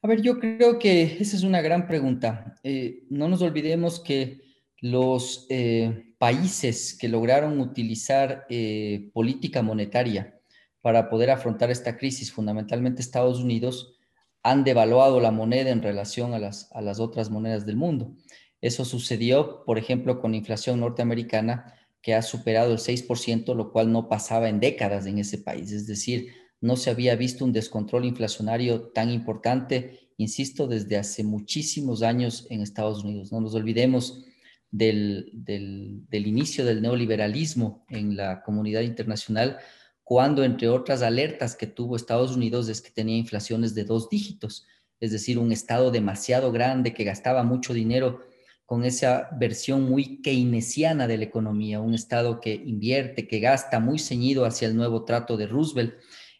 A 0.00 0.06
ver, 0.06 0.22
yo 0.22 0.38
creo 0.38 0.78
que 0.78 1.18
esa 1.18 1.36
es 1.36 1.42
una 1.42 1.60
gran 1.60 1.88
pregunta. 1.88 2.54
Eh, 2.62 3.04
no 3.10 3.28
nos 3.28 3.42
olvidemos 3.42 3.98
que 3.98 4.40
los 4.80 5.46
eh, 5.50 6.14
países 6.18 6.96
que 6.96 7.08
lograron 7.08 7.60
utilizar 7.60 8.46
política 9.12 9.60
monetaria 9.60 10.40
para 10.80 11.10
poder 11.10 11.30
afrontar 11.30 11.70
esta 11.70 11.96
crisis, 11.96 12.32
fundamentalmente 12.32 13.02
Estados 13.02 13.40
Unidos, 13.40 13.97
han 14.42 14.64
devaluado 14.64 15.20
la 15.20 15.30
moneda 15.30 15.70
en 15.70 15.82
relación 15.82 16.34
a 16.34 16.38
las, 16.38 16.70
a 16.72 16.80
las 16.80 17.00
otras 17.00 17.30
monedas 17.30 17.66
del 17.66 17.76
mundo. 17.76 18.14
Eso 18.60 18.84
sucedió, 18.84 19.64
por 19.64 19.78
ejemplo, 19.78 20.20
con 20.20 20.32
la 20.32 20.38
inflación 20.38 20.80
norteamericana, 20.80 21.74
que 22.02 22.14
ha 22.14 22.22
superado 22.22 22.72
el 22.72 22.78
6%, 22.78 23.54
lo 23.54 23.72
cual 23.72 23.92
no 23.92 24.08
pasaba 24.08 24.48
en 24.48 24.60
décadas 24.60 25.06
en 25.06 25.18
ese 25.18 25.38
país. 25.38 25.72
Es 25.72 25.86
decir, 25.86 26.28
no 26.60 26.76
se 26.76 26.90
había 26.90 27.14
visto 27.16 27.44
un 27.44 27.52
descontrol 27.52 28.04
inflacionario 28.04 28.88
tan 28.88 29.10
importante, 29.10 30.10
insisto, 30.16 30.66
desde 30.66 30.96
hace 30.96 31.22
muchísimos 31.24 32.02
años 32.02 32.46
en 32.50 32.62
Estados 32.62 33.04
Unidos. 33.04 33.32
No 33.32 33.40
nos 33.40 33.54
olvidemos 33.54 34.24
del, 34.70 35.32
inicio 36.10 36.64
del 36.64 36.82
neoliberalismo 36.82 37.84
en 37.88 38.16
la 38.16 38.42
comunidad 38.42 38.82
internacional, 38.82 39.58
cuando, 40.08 40.42
entre 40.42 40.68
otras 40.68 41.02
alertas 41.02 41.54
que 41.54 41.66
tuvo 41.66 41.94
Estados 41.94 42.34
Unidos, 42.34 42.68
es 42.70 42.80
que 42.80 42.90
tenía 42.90 43.18
inflaciones 43.18 43.74
de 43.74 43.84
dos 43.84 44.08
dígitos, 44.08 44.66
es 45.00 45.12
decir, 45.12 45.38
un 45.38 45.52
Estado 45.52 45.90
demasiado 45.90 46.50
grande 46.50 46.94
que 46.94 47.04
gastaba 47.04 47.42
mucho 47.42 47.74
dinero 47.74 48.20
con 48.64 48.84
esa 48.84 49.28
versión 49.38 49.84
muy 49.84 50.22
keynesiana 50.22 51.06
de 51.06 51.18
la 51.18 51.24
economía, 51.24 51.80
un 51.80 51.94
Estado 51.94 52.40
que 52.40 52.54
invierte, 52.54 53.28
que 53.28 53.38
gasta, 53.38 53.80
muy 53.80 53.98
ceñido 53.98 54.44
hacia 54.44 54.68
el 54.68 54.76
nuevo 54.76 55.04
trato 55.04 55.36
de 55.36 55.46
Roosevelt 55.46 55.94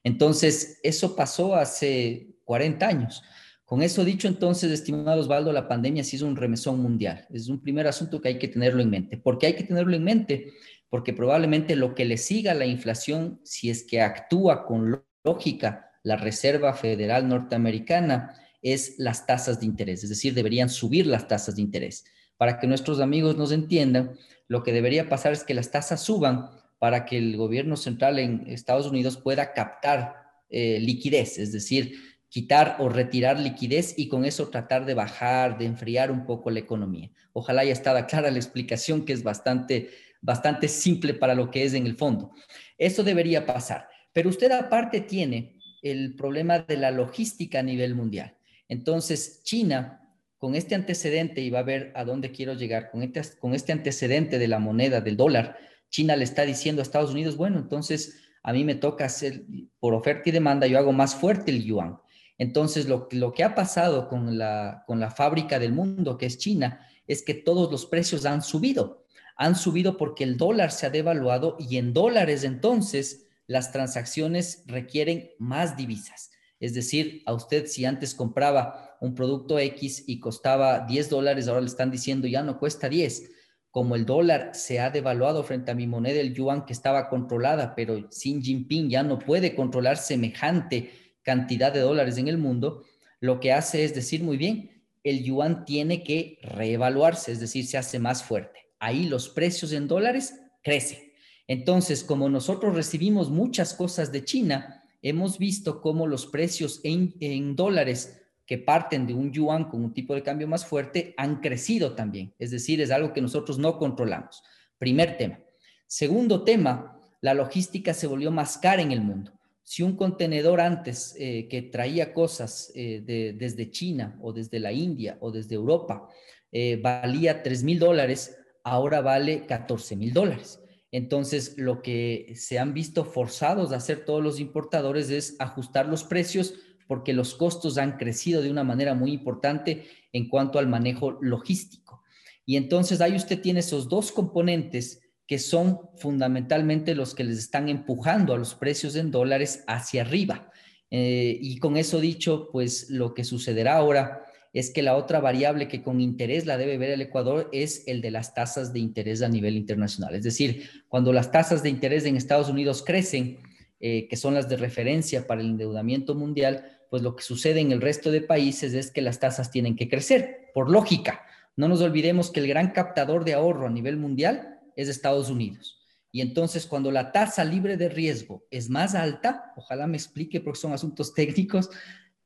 entonces, 0.05 0.81
eso 0.83 1.15
pasó 1.15 1.55
hace 1.55 2.29
40 2.45 2.87
años. 2.87 3.23
Con 3.65 3.83
eso 3.83 4.05
dicho, 4.05 4.27
entonces, 4.27 4.73
estimado 4.73 5.21
Osvaldo, 5.21 5.53
la 5.53 5.69
pandemia 5.69 6.03
sí 6.03 6.17
es 6.17 6.23
un 6.23 6.37
remesón 6.37 6.81
mundial. 6.81 7.27
Es 7.31 7.49
un 7.49 7.61
primer 7.61 7.87
asunto 7.87 8.21
que 8.21 8.29
hay 8.29 8.39
que 8.39 8.49
tenerlo 8.49 8.81
en 8.81 8.89
mente. 8.89 9.19
¿Por 9.19 9.39
qué 9.39 9.49
hay 9.49 9.55
que 9.55 9.65
tenerlo 9.65 9.95
en 9.95 10.05
mente? 10.05 10.53
Porque 10.91 11.13
probablemente 11.13 11.77
lo 11.77 11.95
que 11.95 12.05
le 12.05 12.17
siga 12.17 12.53
a 12.53 12.55
la 12.55 12.67
inflación, 12.67 13.41
si 13.45 13.71
es 13.71 13.85
que 13.85 14.01
actúa 14.01 14.65
con 14.65 15.03
lógica 15.25 15.91
la 16.03 16.17
Reserva 16.17 16.73
Federal 16.73 17.29
Norteamericana, 17.29 18.35
es 18.63 18.95
las 18.99 19.27
tasas 19.27 19.61
de 19.61 19.67
interés. 19.67 20.03
Es 20.03 20.11
decir, 20.11 20.35
deberían 20.35 20.69
subir 20.69 21.07
las 21.07 21.29
tasas 21.29 21.57
de 21.57 21.63
interés. 21.63 22.05
Para 22.37 22.59
que 22.59 22.67
nuestros 22.67 23.01
amigos 23.01 23.37
nos 23.37 23.53
entiendan, 23.53 24.17
lo 24.47 24.63
que 24.63 24.73
debería 24.73 25.09
pasar 25.09 25.33
es 25.33 25.45
que 25.45 25.55
las 25.55 25.71
tasas 25.71 26.03
suban 26.03 26.51
para 26.79 27.05
que 27.05 27.19
el 27.19 27.37
gobierno 27.37 27.77
central 27.77 28.19
en 28.19 28.45
Estados 28.47 28.87
Unidos 28.87 29.17
pueda 29.17 29.53
captar 29.53 30.15
eh, 30.49 30.79
liquidez, 30.81 31.39
es 31.39 31.53
decir, 31.53 31.97
quitar 32.29 32.77
o 32.79 32.89
retirar 32.89 33.39
liquidez 33.39 33.95
y 33.99 34.09
con 34.09 34.25
eso 34.25 34.49
tratar 34.49 34.85
de 34.87 34.95
bajar, 34.95 35.59
de 35.59 35.65
enfriar 35.67 36.11
un 36.11 36.25
poco 36.25 36.51
la 36.51 36.61
economía. 36.61 37.11
Ojalá 37.33 37.63
haya 37.63 37.73
estado 37.73 38.05
clara 38.09 38.31
la 38.31 38.39
explicación 38.39 39.05
que 39.05 39.13
es 39.13 39.23
bastante, 39.23 39.91
bastante 40.21 40.69
simple 40.69 41.15
para 41.15 41.35
lo 41.35 41.51
que 41.51 41.65
es 41.65 41.75
en 41.75 41.87
el 41.87 41.97
fondo. 41.97 42.33
Eso 42.77 43.03
debería 43.03 43.47
pasar. 43.47 43.89
Pero 44.13 44.31
usted 44.31 44.51
aparte 44.53 45.01
tiene 45.01 45.59
el 45.83 46.17
problema 46.17 46.61
de 46.61 46.77
la 46.77 46.91
logística 46.91 47.61
a 47.61 47.63
nivel 47.63 47.95
mundial. 47.95 48.37
Entonces, 48.69 49.43
China, 49.45 50.03
con 50.37 50.55
este 50.55 50.75
antecedente, 50.75 51.41
y 51.41 51.51
va 51.51 51.61
a 51.61 51.65
ver 51.65 51.93
a 51.95 52.05
dónde 52.05 52.31
quiero 52.31 52.55
llegar, 52.55 52.91
con 52.91 53.03
este, 53.03 53.23
con 53.39 53.55
este 53.55 53.73
antecedente 53.73 54.39
de 54.39 54.49
la 54.49 54.59
moneda, 54.59 55.01
del 55.01 55.17
dólar, 55.17 55.57
China 55.91 56.17
le 56.17 56.25
está 56.25 56.43
diciendo 56.43 56.83
a 56.83 56.85
Estados 56.85 57.13
Unidos, 57.13 57.37
bueno, 57.37 57.59
entonces 57.59 58.21
a 58.43 58.53
mí 58.53 58.65
me 58.65 58.75
toca 58.75 59.07
hacer, 59.07 59.45
por 59.81 59.95
oferta 59.95 60.29
y 60.29 60.33
demanda, 60.33 60.67
yo 60.67 60.79
hago 60.79 60.93
más 60.93 61.15
fuerte 61.15 61.51
el 61.51 61.65
yuan. 61.65 61.99
Entonces, 62.37 62.87
lo, 62.87 63.09
lo 63.11 63.33
que 63.33 63.43
ha 63.43 63.55
pasado 63.55 64.09
con 64.09 64.39
la, 64.39 64.85
con 64.87 65.01
la 65.01 65.11
fábrica 65.11 65.59
del 65.59 65.73
mundo, 65.73 66.17
que 66.17 66.27
es 66.27 66.39
China, 66.39 66.87
es 67.07 67.23
que 67.23 67.35
todos 67.35 67.71
los 67.73 67.87
precios 67.87 68.27
han 68.27 68.43
subido. 68.43 68.98
Han 69.39 69.57
subido 69.57 69.97
porque 69.97 70.25
el 70.25 70.37
dólar 70.37 70.71
se 70.71 70.87
ha 70.87 70.91
devaluado 70.91 71.57
y 71.59 71.79
en 71.79 71.95
dólares 71.95 72.45
entonces 72.45 73.27
las 73.47 73.73
transacciones 73.73 74.65
requieren 74.67 75.31
más 75.39 75.77
divisas. 75.77 76.31
Es 76.61 76.75
decir, 76.75 77.23
a 77.25 77.33
usted 77.33 77.67
si 77.67 77.87
antes 77.87 78.15
compraba 78.15 78.99
un 79.01 79.15
producto 79.15 79.59
X 79.59 80.05
y 80.07 80.21
costaba 80.21 80.81
10 80.81 81.09
dólares, 81.09 81.49
ahora 81.49 81.63
le 81.63 81.69
están 81.69 81.91
diciendo 81.91 82.27
ya 82.27 82.43
no 82.43 82.59
cuesta 82.59 82.91
10 82.91 83.31
como 83.71 83.95
el 83.95 84.07
dólar 84.07 84.51
se 84.55 84.81
ha 84.81 84.91
devaluado 84.91 85.45
frente 85.45 85.71
a 85.71 85.75
mi 85.75 85.87
moneda, 85.87 86.21
el 86.21 86.35
yuan, 86.35 86.65
que 86.65 86.73
estaba 86.73 87.09
controlada, 87.09 87.75
pero 87.75 88.09
Xi 88.09 88.41
Jinping 88.43 88.89
ya 88.89 89.03
no 89.03 89.19
puede 89.19 89.55
controlar 89.55 89.99
semejante 89.99 90.91
cantidad 91.23 91.73
de 91.73 91.81
dólares 91.81 92.17
en 92.19 92.29
el 92.29 92.39
mundo, 92.39 92.85
lo 93.21 93.41
que 93.41 93.53
hace 93.53 93.85
es 93.85 93.95
decir, 93.95 94.23
muy 94.23 94.37
bien, 94.37 94.85
el 95.05 95.23
yuan 95.23 95.65
tiene 95.65 96.03
que 96.03 96.39
reevaluarse, 96.43 97.33
es 97.33 97.41
decir, 97.41 97.67
se 97.67 97.79
hace 97.79 97.99
más 97.99 98.23
fuerte. 98.23 98.68
Ahí 98.79 99.09
los 99.09 99.29
precios 99.29 99.73
en 99.73 99.89
dólares 99.89 100.41
crecen. 100.63 101.09
Entonces, 101.47 102.05
como 102.05 102.29
nosotros 102.29 102.75
recibimos 102.75 103.31
muchas 103.31 103.75
cosas 103.75 104.13
de 104.13 104.25
China, 104.25 104.85
hemos 105.03 105.39
visto 105.39 105.81
cómo 105.81 106.07
los 106.07 106.27
precios 106.27 106.81
en, 106.85 107.57
dólares 107.57 108.21
que 108.47 108.59
parten 108.59 109.07
de 109.07 109.15
un 109.15 109.33
yuan 109.33 109.69
con 109.69 109.85
un 109.85 109.93
tipo 109.93 110.15
de 110.15 110.23
cambio 110.23 110.49
más 110.49 110.67
fuerte 110.67 111.15
han 111.17 111.41
crecido 111.41 111.95
también. 111.95 112.35
Es 112.39 112.51
decir, 112.51 112.81
es 112.81 112.91
algo 112.91 113.13
que 113.13 113.21
nosotros 113.21 113.59
no 113.59 113.79
controlamos. 113.79 114.43
Primer 114.79 115.17
tema. 115.17 115.41
Segundo 115.87 116.45
tema, 116.45 117.01
la 117.21 117.35
logística 117.35 117.95
se 117.95 118.07
volvió 118.07 118.31
más 118.31 118.59
cara 118.59 118.83
en 118.83 118.93
el 118.93 119.01
mundo. 119.01 119.33
Si 119.63 119.83
un 119.83 119.97
contenedor 119.97 120.61
antes 120.61 121.15
eh, 121.19 121.47
que 121.49 121.63
traía 121.63 122.15
cosas 122.15 122.73
eh, 122.75 123.35
desde 123.37 123.71
China 123.71 124.19
o 124.23 124.33
desde 124.33 124.61
la 124.61 124.73
India 124.73 125.19
o 125.21 125.31
desde 125.31 125.57
Europa 125.57 126.09
eh, 126.51 126.81
valía 126.83 127.43
3 127.43 127.65
mil 127.65 127.79
dólares, 127.79 128.38
ahora 128.71 129.01
vale 129.01 129.47
14 129.47 129.97
mil 129.97 130.13
dólares. 130.13 130.61
Entonces, 130.91 131.55
lo 131.59 131.83
que 131.83 132.33
se 132.35 132.59
han 132.59 132.73
visto 132.73 133.05
forzados 133.05 133.73
a 133.73 133.77
hacer 133.77 134.05
todos 134.05 134.23
los 134.23 134.41
importadores 134.41 135.11
es 135.11 135.37
ajustar 135.39 135.87
los 135.87 136.05
precios 136.05 136.55
porque 136.87 137.13
los 137.13 137.35
costos 137.35 137.77
han 137.77 137.99
crecido 137.99 138.41
de 138.41 138.51
una 138.51 138.65
manera 138.65 138.95
muy 138.95 139.13
importante 139.13 139.87
en 140.13 140.29
cuanto 140.29 140.59
al 140.59 140.67
manejo 140.67 141.19
logístico. 141.21 142.03
Y 142.47 142.57
entonces 142.57 143.03
ahí 143.03 143.15
usted 143.15 143.41
tiene 143.43 143.61
esos 143.61 143.91
dos 143.91 144.11
componentes 144.11 145.03
que 145.27 145.39
son 145.39 145.81
fundamentalmente 145.99 146.95
los 146.95 147.15
que 147.15 147.25
les 147.25 147.37
están 147.37 147.69
empujando 147.69 148.33
a 148.33 148.39
los 148.39 148.55
precios 148.55 148.97
en 148.97 149.11
dólares 149.11 149.65
hacia 149.67 150.01
arriba. 150.01 150.51
Eh, 150.91 151.39
y 151.39 151.59
con 151.59 151.77
eso 151.77 152.01
dicho, 152.01 152.49
pues 152.51 152.89
lo 152.89 153.13
que 153.13 153.25
sucederá 153.25 153.77
ahora 153.77 154.25
es 154.59 154.71
que 154.71 154.83
la 154.83 154.97
otra 154.97 155.21
variable 155.21 155.69
que 155.69 155.83
con 155.83 156.01
interés 156.01 156.45
la 156.45 156.59
debe 156.59 156.79
ver 156.79 156.91
el 156.91 157.01
Ecuador 157.01 157.49
es 157.53 157.85
el 157.87 158.01
de 158.01 158.11
las 158.11 158.35
tasas 158.35 158.73
de 158.73 158.81
interés 158.81 159.23
a 159.23 159.29
nivel 159.29 159.57
internacional. 159.57 160.17
Es 160.17 160.25
decir, 160.25 160.69
cuando 160.89 161.13
las 161.13 161.31
tasas 161.31 161.63
de 161.63 161.69
interés 161.69 162.05
en 162.05 162.17
Estados 162.17 162.49
Unidos 162.49 162.83
crecen, 162.85 163.39
eh, 163.79 164.09
que 164.09 164.17
son 164.17 164.35
las 164.35 164.49
de 164.49 164.57
referencia 164.57 165.29
para 165.29 165.43
el 165.43 165.51
endeudamiento 165.51 166.17
mundial, 166.17 166.65
pues 166.91 167.05
lo 167.05 167.15
que 167.15 167.23
sucede 167.23 167.61
en 167.61 167.71
el 167.71 167.81
resto 167.81 168.11
de 168.11 168.21
países 168.21 168.75
es 168.75 168.91
que 168.91 169.01
las 169.01 169.21
tasas 169.21 169.53
tienen 169.53 169.77
que 169.77 169.89
crecer, 169.89 170.51
por 170.53 170.69
lógica. 170.69 171.23
No 171.55 171.69
nos 171.69 171.81
olvidemos 171.81 172.33
que 172.33 172.41
el 172.41 172.49
gran 172.49 172.73
captador 172.73 173.25
de 173.25 173.35
ahorro 173.35 173.69
a 173.69 173.71
nivel 173.71 173.97
mundial 173.97 174.59
es 174.75 174.89
Estados 174.89 175.31
Unidos. 175.31 175.79
Y 176.11 176.21
entonces 176.21 176.67
cuando 176.67 176.91
la 176.91 177.13
tasa 177.13 177.45
libre 177.45 177.77
de 177.77 177.91
riesgo 177.91 178.45
es 178.51 178.69
más 178.71 178.97
alta, 178.97 179.53
ojalá 179.57 179.87
me 179.87 179.97
explique 179.97 180.41
porque 180.41 180.59
son 180.59 180.73
asuntos 180.73 181.15
técnicos, 181.15 181.71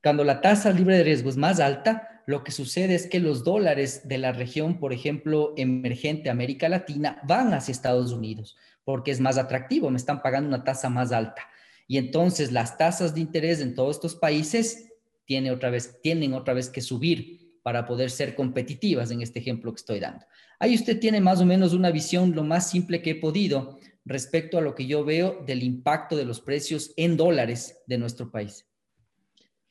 cuando 0.03 0.23
la 0.23 0.41
tasa 0.41 0.71
libre 0.71 0.97
de 0.97 1.03
riesgo 1.03 1.29
es 1.29 1.37
más 1.37 1.59
alta, 1.59 2.21
lo 2.27 2.43
que 2.43 2.51
sucede 2.51 2.93
es 2.93 3.07
que 3.07 3.19
los 3.19 3.43
dólares 3.43 4.07
de 4.07 4.17
la 4.17 4.31
región, 4.31 4.79
por 4.79 4.93
ejemplo, 4.93 5.53
emergente 5.57 6.29
América 6.29 6.69
Latina, 6.69 7.19
van 7.23 7.53
hacia 7.53 7.71
Estados 7.71 8.11
Unidos 8.11 8.55
porque 8.83 9.11
es 9.11 9.19
más 9.19 9.37
atractivo, 9.37 9.89
me 9.89 9.97
están 9.97 10.21
pagando 10.21 10.49
una 10.49 10.63
tasa 10.63 10.89
más 10.89 11.11
alta. 11.11 11.41
Y 11.87 11.97
entonces 11.97 12.51
las 12.51 12.77
tasas 12.77 13.13
de 13.13 13.21
interés 13.21 13.61
en 13.61 13.75
todos 13.75 13.97
estos 13.97 14.15
países 14.15 14.89
tienen 15.25 15.53
otra 15.53 15.69
vez, 15.69 15.99
tienen 16.01 16.33
otra 16.33 16.53
vez 16.53 16.69
que 16.69 16.81
subir 16.81 17.59
para 17.61 17.85
poder 17.85 18.11
ser 18.11 18.35
competitivas 18.35 19.11
en 19.11 19.21
este 19.21 19.39
ejemplo 19.39 19.71
que 19.71 19.79
estoy 19.79 19.99
dando. 19.99 20.25
Ahí 20.59 20.75
usted 20.75 20.99
tiene 20.99 21.21
más 21.21 21.39
o 21.39 21.45
menos 21.45 21.73
una 21.73 21.91
visión 21.91 22.35
lo 22.35 22.43
más 22.43 22.69
simple 22.69 23.01
que 23.01 23.11
he 23.11 23.15
podido 23.15 23.79
respecto 24.05 24.57
a 24.57 24.61
lo 24.61 24.75
que 24.75 24.85
yo 24.85 25.05
veo 25.05 25.43
del 25.45 25.63
impacto 25.63 26.17
de 26.17 26.25
los 26.25 26.41
precios 26.41 26.91
en 26.97 27.15
dólares 27.15 27.81
de 27.87 27.97
nuestro 27.97 28.31
país. 28.31 28.65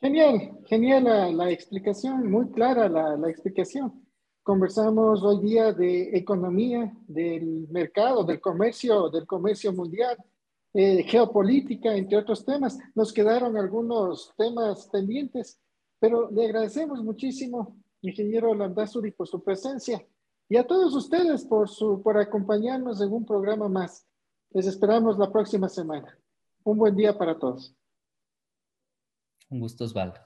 Genial, 0.03 0.59
genial 0.67 1.37
la, 1.37 1.49
explicación, 1.53 2.29
muy 2.29 2.51
clara 2.51 2.89
la, 2.89 3.31
explicación. 3.31 4.05
Conversamos 4.43 5.23
hoy 5.23 5.39
día 5.39 5.73
de 5.73 6.17
economía, 6.19 6.93
del 7.07 7.69
mercado, 7.69 8.25
del 8.25 8.41
comercio, 8.41 9.09
del 9.11 9.29
comercio 9.29 9.73
mundial, 9.73 10.17
eh, 10.75 11.05
geopolítica, 11.05 11.95
entre 11.95 12.19
otros 12.19 12.45
temas. 12.45 12.81
Nos 12.97 13.13
quedaron 13.13 13.57
algunos 13.57 14.35
temas 14.37 14.89
pendientes, 14.89 15.61
pero 16.01 16.29
le 16.33 16.47
agradecemos 16.47 17.01
muchísimo, 17.05 17.77
ingeniero 18.01 18.53
Landazuri, 18.57 19.13
por 19.13 19.29
su 19.29 19.41
presencia 19.41 20.05
y 20.49 20.57
a 20.57 20.67
todos 20.67 20.97
ustedes 20.97 21.45
por, 21.45 21.69
su, 21.69 22.03
por 22.03 22.19
acompañarnos 22.19 23.01
en 23.01 23.13
un 23.13 23.25
programa 23.25 23.69
más. 23.69 24.05
Les 24.51 24.67
esperamos 24.67 25.17
la 25.17 25.31
próxima 25.31 25.69
semana. 25.69 26.19
Un 26.65 26.77
buen 26.77 26.97
día 26.97 27.17
para 27.17 27.39
todos. 27.39 27.77
Un 29.53 29.61
gusto, 29.61 29.85
Osvaldo. 29.85 30.19